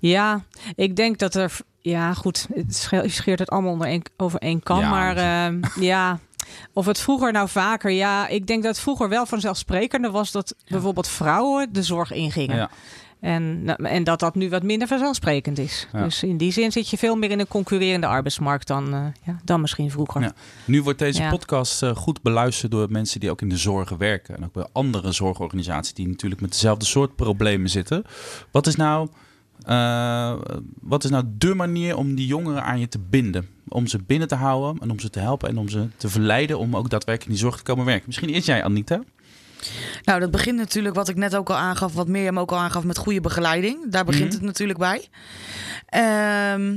ja 0.00 0.44
ik 0.74 0.96
denk 0.96 1.18
dat 1.18 1.34
er, 1.34 1.56
ja 1.80 2.14
goed, 2.14 2.46
het 2.54 2.74
sche- 2.76 3.08
scheert 3.08 3.38
het 3.38 3.50
allemaal 3.50 3.72
onder 3.72 3.86
één, 3.86 4.02
over 4.16 4.40
één 4.40 4.62
kam. 4.62 4.80
Ja, 4.80 4.90
maar 4.90 5.16
ehm, 5.16 5.62
ja, 5.84 6.18
Of 6.72 6.86
het 6.86 7.00
vroeger 7.00 7.32
nou 7.32 7.48
vaker, 7.48 7.90
ja, 7.90 8.28
ik 8.28 8.46
denk 8.46 8.62
dat 8.62 8.72
het 8.72 8.82
vroeger 8.82 9.08
wel 9.08 9.26
vanzelfsprekender 9.26 10.10
was 10.10 10.32
dat 10.32 10.54
bijvoorbeeld 10.68 11.08
vrouwen 11.08 11.72
de 11.72 11.82
zorg 11.82 12.12
ingingen. 12.12 12.56
Ja. 12.56 12.70
En, 13.20 13.64
nou, 13.64 13.84
en 13.84 14.04
dat 14.04 14.20
dat 14.20 14.34
nu 14.34 14.48
wat 14.48 14.62
minder 14.62 14.88
vanzelfsprekend 14.88 15.58
is. 15.58 15.88
Ja. 15.92 16.02
Dus 16.02 16.22
in 16.22 16.36
die 16.36 16.52
zin 16.52 16.72
zit 16.72 16.88
je 16.88 16.98
veel 16.98 17.16
meer 17.16 17.30
in 17.30 17.40
een 17.40 17.48
concurrerende 17.48 18.06
arbeidsmarkt 18.06 18.66
dan, 18.66 18.94
eh, 18.94 19.00
ja, 19.22 19.40
dan 19.44 19.60
misschien 19.60 19.90
vroeger. 19.90 20.20
Ja. 20.20 20.32
Nu 20.64 20.82
wordt 20.82 20.98
deze 20.98 21.26
podcast 21.30 21.82
eh, 21.82 21.96
goed 21.96 22.22
beluisterd 22.22 22.72
door 22.72 22.86
mensen 22.90 23.20
die 23.20 23.30
ook 23.30 23.40
in 23.40 23.48
de 23.48 23.56
zorg 23.56 23.90
werken. 23.90 24.36
En 24.36 24.44
ook 24.44 24.52
bij 24.52 24.66
andere 24.72 25.12
zorgorganisaties 25.12 25.94
die 25.94 26.08
natuurlijk 26.08 26.40
met 26.40 26.50
dezelfde 26.50 26.84
soort 26.84 27.16
problemen 27.16 27.70
zitten. 27.70 28.04
Wat 28.50 28.66
is 28.66 28.76
nou, 28.76 29.08
eh, 29.66 30.34
wat 30.80 31.04
is 31.04 31.10
nou 31.10 31.24
de 31.38 31.54
manier 31.54 31.96
om 31.96 32.14
die 32.14 32.26
jongeren 32.26 32.62
aan 32.64 32.80
je 32.80 32.88
te 32.88 32.98
binden? 32.98 33.48
Om 33.68 33.86
ze 33.86 33.98
binnen 34.02 34.28
te 34.28 34.34
houden 34.34 34.82
en 34.82 34.90
om 34.90 35.00
ze 35.00 35.10
te 35.10 35.18
helpen 35.18 35.48
en 35.48 35.58
om 35.58 35.68
ze 35.68 35.88
te 35.96 36.08
verleiden 36.08 36.58
om 36.58 36.76
ook 36.76 36.90
daadwerkelijk 36.90 37.24
in 37.24 37.30
die 37.30 37.38
zorg 37.50 37.56
te 37.56 37.62
komen 37.62 37.84
werken. 37.84 38.04
Misschien 38.06 38.28
eerst 38.28 38.46
jij, 38.46 38.64
Anita. 38.64 39.02
Nou, 40.04 40.20
dat 40.20 40.30
begint 40.30 40.56
natuurlijk, 40.58 40.94
wat 40.94 41.08
ik 41.08 41.16
net 41.16 41.36
ook 41.36 41.50
al 41.50 41.56
aangaf, 41.56 41.92
wat 41.94 42.08
Mirjam 42.08 42.38
ook 42.38 42.50
al 42.52 42.58
aangaf, 42.58 42.84
met 42.84 42.98
goede 42.98 43.20
begeleiding. 43.20 43.90
Daar 43.90 44.04
begint 44.04 44.24
Mhm. 44.26 44.34
het 44.34 44.42
natuurlijk 44.42 44.78
bij. 44.78 45.08
Ehm, 45.86 46.76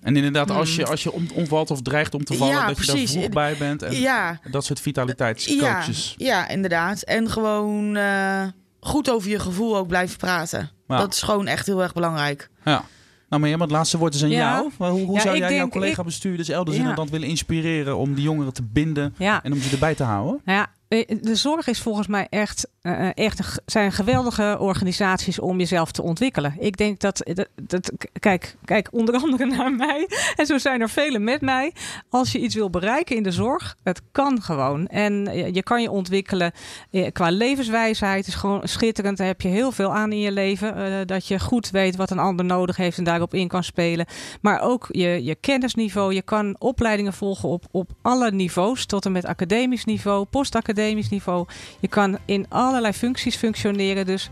En 0.00 0.16
inderdaad, 0.16 0.50
als 0.50 0.76
je, 0.76 0.86
als 0.86 1.02
je 1.02 1.12
om- 1.12 1.28
omvalt 1.34 1.70
of 1.70 1.82
dreigt 1.82 2.14
om 2.14 2.24
te 2.24 2.34
vallen. 2.34 2.54
Ja, 2.54 2.66
dat 2.66 2.76
je 2.78 2.84
precies. 2.84 3.10
daar 3.12 3.20
vroeg 3.22 3.34
bij 3.34 3.56
bent. 3.58 3.82
En 3.82 3.94
ja, 4.00 4.40
dat 4.50 4.64
soort 4.64 4.78
ja, 4.78 4.84
vitaliteitscoaches. 4.84 6.14
ja, 6.18 6.48
inderdaad. 6.48 7.02
En 7.02 7.30
gewoon 7.30 7.96
eh, 7.96 8.42
goed 8.84 9.10
over 9.10 9.30
je 9.30 9.38
gevoel 9.38 9.76
ook 9.76 9.86
blijven 9.86 10.16
praten. 10.18 10.70
Ja. 10.88 10.96
Dat 10.96 11.12
is 11.14 11.22
gewoon 11.22 11.46
echt 11.46 11.66
heel 11.66 11.82
erg 11.82 11.92
belangrijk. 11.92 12.50
Ja. 12.64 12.84
Nou, 13.28 13.42
maar 13.42 13.58
het 13.60 13.70
laatste 13.70 13.98
woord 13.98 14.14
is 14.14 14.22
aan 14.22 14.30
Ja. 14.30 14.36
jou. 14.54 14.70
Maar 14.78 14.90
hoe 14.90 15.04
hoe 15.06 15.14
Ja, 15.16 15.20
zou 15.22 15.36
jij 15.38 15.54
jouw 15.54 15.68
collega-bestuurders 15.68 16.48
elders 16.48 16.76
in 16.76 16.84
het 16.86 16.96
land 16.96 17.10
willen 17.10 17.28
inspireren 17.28 17.96
om 17.96 18.14
die 18.14 18.24
jongeren 18.24 18.52
te 18.52 18.62
binden 18.62 19.14
Ja. 19.18 19.42
en 19.42 19.52
om 19.52 19.60
ze 19.60 19.70
erbij 19.72 19.94
te 19.94 20.02
houden? 20.02 20.40
Nou 20.44 20.58
ja, 20.58 20.70
de 21.20 21.34
zorg 21.36 21.66
is 21.66 21.80
volgens 21.80 22.06
mij 22.06 22.26
echt, 22.30 22.68
eh, 22.82 23.08
echt 23.16 23.38
een, 23.38 23.44
g- 23.44 23.58
zijn 23.66 23.92
geweldige 23.92 24.56
organisaties 24.60 25.38
om 25.38 25.58
jezelf 25.58 25.92
te 25.92 26.02
ontwikkelen. 26.02 26.54
Ik 26.58 26.76
denk 26.76 27.00
dat, 27.00 27.30
dat, 27.62 27.92
kijk, 28.20 28.56
kijk 28.64 28.88
onder 28.90 29.14
andere 29.14 29.46
naar 29.56 29.72
mij 29.72 30.08
en 30.36 30.46
zo 30.46 30.58
zijn 30.58 30.80
er 30.80 30.88
velen 30.90 31.24
met 31.24 31.40
mij. 31.40 31.72
Als 32.08 32.32
je 32.32 32.38
iets 32.38 32.54
wil 32.54 32.70
bereiken 32.70 33.16
in 33.16 33.22
de 33.22 33.30
zorg, 33.30 33.76
het 33.82 34.00
kan 34.12 34.42
gewoon. 34.42 34.86
En 34.86 35.26
eh, 35.26 35.54
je 35.54 35.62
kan 35.62 35.82
je 35.82 35.90
ontwikkelen 35.90 36.52
eh, 36.90 37.12
qua 37.12 37.30
levenswijsheid. 37.30 38.26
is 38.26 38.34
gewoon 38.34 38.60
schitterend. 38.68 39.16
Daar 39.18 39.26
heb 39.26 39.40
je 39.40 39.48
heel 39.48 39.72
veel 39.72 39.94
aan 39.94 40.12
in 40.12 40.18
je 40.20 40.32
leven. 40.32 40.76
eh, 40.76 41.06
dat 41.06 41.26
je 41.26 41.40
goed 41.40 41.70
weet 41.70 41.96
wat 41.96 42.10
een 42.10 42.18
ander 42.18 42.44
nodig 42.44 42.76
heeft 42.76 42.98
en 42.98 43.04
daarop 43.04 43.34
in 43.34 43.48
kan 43.48 43.64
spelen. 43.64 44.06
Maar 44.40 44.60
ook 44.60 44.86
je, 44.90 45.24
je 45.24 45.34
kennisniveau. 45.34 46.14
Je 46.14 46.22
kan 46.22 46.56
opleidingen 46.58 47.12
volgen 47.12 47.48
op, 47.48 47.64
op 47.70 47.90
alle 48.02 48.30
niveaus. 48.30 48.86
Tot 48.86 49.04
en 49.04 49.12
met 49.12 49.24
academisch 49.24 49.84
niveau, 49.84 50.24
postacademisch 50.24 50.80
niveau. 50.90 51.46
Je 51.80 51.88
kan 51.88 52.18
in 52.24 52.46
allerlei 52.48 52.92
functies 52.92 53.36
functioneren. 53.36 54.06
Dus 54.06 54.28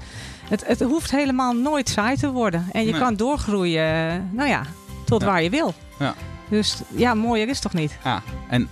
het, 0.48 0.66
het 0.66 0.80
hoeft 0.80 1.10
helemaal 1.10 1.52
nooit 1.52 1.88
saai 1.88 2.16
te 2.16 2.30
worden. 2.30 2.66
En 2.72 2.84
je 2.84 2.90
Nee. 2.90 3.00
kan 3.00 3.16
doorgroeien, 3.16 4.10
eh, 4.10 4.16
nou 4.30 4.48
ja, 4.48 4.62
tot 5.04 5.20
Ja. 5.20 5.26
waar 5.26 5.42
je 5.42 5.50
wil. 5.50 5.74
Ja. 5.98 6.14
Dus 6.48 6.76
ja, 6.94 7.14
mooier 7.14 7.48
is 7.48 7.60
toch 7.60 7.72
niet? 7.74 7.98
Ja, 8.04 8.22
en 8.48 8.68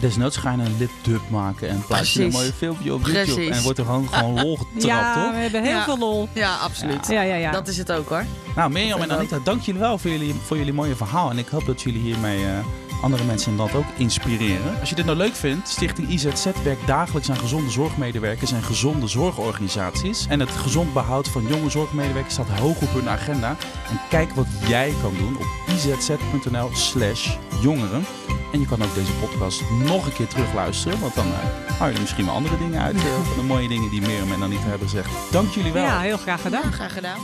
desnoods 0.00 0.36
ga 0.36 0.50
je 0.52 0.56
een 0.62 0.76
lipdub 0.78 1.20
maken 1.30 1.68
en 1.68 1.84
plaats 1.86 2.12
je 2.12 2.22
een 2.22 2.28
Precies. 2.28 2.46
mooi 2.48 2.56
filmpje 2.58 2.94
op 2.94 3.00
YouTube. 3.06 3.24
Precies. 3.34 3.56
En 3.56 3.62
wordt 3.62 3.78
er 3.78 3.84
gewoon, 3.84 4.08
gewoon 4.08 4.40
lol 4.44 4.56
getrapt, 4.56 4.82
ja, 4.84 5.14
toch? 5.24 5.32
we 5.32 5.36
hebben 5.38 5.62
heel 5.62 5.70
Ja. 5.72 5.84
veel 5.84 5.98
lol. 5.98 6.28
Ja, 6.32 6.56
absoluut. 6.56 7.06
Ja, 7.08 7.22
ja, 7.22 7.34
ja. 7.34 7.50
Dat 7.50 7.68
is 7.68 7.76
het 7.76 7.92
ook 7.92 8.08
hoor. 8.08 8.24
Nou, 8.56 8.70
Mirjam 8.70 9.00
en 9.00 9.10
Anita, 9.12 9.38
dank 9.44 9.60
jullie 9.62 9.80
wel 9.80 9.98
voor 9.98 10.10
jullie, 10.10 10.34
voor 10.34 10.56
jullie 10.56 10.72
mooie 10.72 10.96
verhaal. 10.96 11.30
En 11.30 11.38
ik 11.38 11.48
hoop 11.48 11.66
dat 11.66 11.82
jullie 11.82 12.00
hiermee 12.00 12.44
eh, 12.46 12.52
andere 13.00 13.24
mensen 13.24 13.52
in 13.52 13.58
het 13.58 13.72
land 13.72 13.84
ook 13.84 13.92
inspireren. 13.96 14.80
Als 14.80 14.88
je 14.88 14.94
dit 14.94 15.04
nou 15.04 15.16
leuk 15.16 15.34
vindt, 15.34 15.68
Stichting 15.68 16.08
IZZ 16.08 16.46
werkt 16.64 16.86
dagelijks 16.86 17.30
aan 17.30 17.36
gezonde 17.36 17.70
zorgmedewerkers 17.70 18.52
en 18.52 18.62
gezonde 18.62 19.06
zorgorganisaties. 19.06 20.26
En 20.28 20.40
het 20.40 20.50
gezond 20.50 20.92
behoud 20.92 21.28
van 21.28 21.46
jonge 21.46 21.70
zorgmedewerkers 21.70 22.34
staat 22.34 22.48
hoog 22.48 22.80
op 22.82 22.92
hun 22.92 23.08
agenda. 23.08 23.56
En 23.90 24.00
kijk 24.08 24.32
wat 24.32 24.46
jij 24.66 24.92
kan 25.02 25.14
doen 25.18 25.36
op 25.36 25.46
izz.nl 25.68 26.70
slash 26.72 27.36
jongeren. 27.60 28.04
En 28.52 28.60
je 28.60 28.66
kan 28.66 28.82
ook 28.82 28.94
deze 28.94 29.12
podcast 29.12 29.62
nog 29.84 30.06
een 30.06 30.12
keer 30.12 30.28
terugluisteren, 30.28 31.00
want 31.00 31.14
dan 31.14 31.26
eh 31.26 31.78
hou 31.78 31.88
je 31.88 31.94
er 31.94 32.02
misschien 32.02 32.24
wel 32.24 32.34
andere 32.34 32.58
dingen 32.58 32.80
uit. 32.80 32.96
eh, 33.04 33.22
van 33.24 33.36
de 33.36 33.42
mooie 33.42 33.68
dingen 33.68 33.90
die 33.90 34.00
Mirjam 34.00 34.32
en 34.32 34.42
Anita 34.42 34.68
hebben 34.68 34.88
gezegd. 34.88 35.08
Dank 35.30 35.50
jullie 35.50 35.72
wel. 35.72 35.82
Ja, 35.82 36.00
heel 36.00 36.16
graag 36.16 36.42
gedaan. 36.42 36.72
Graag 36.72 36.92
gedaan. 36.92 37.18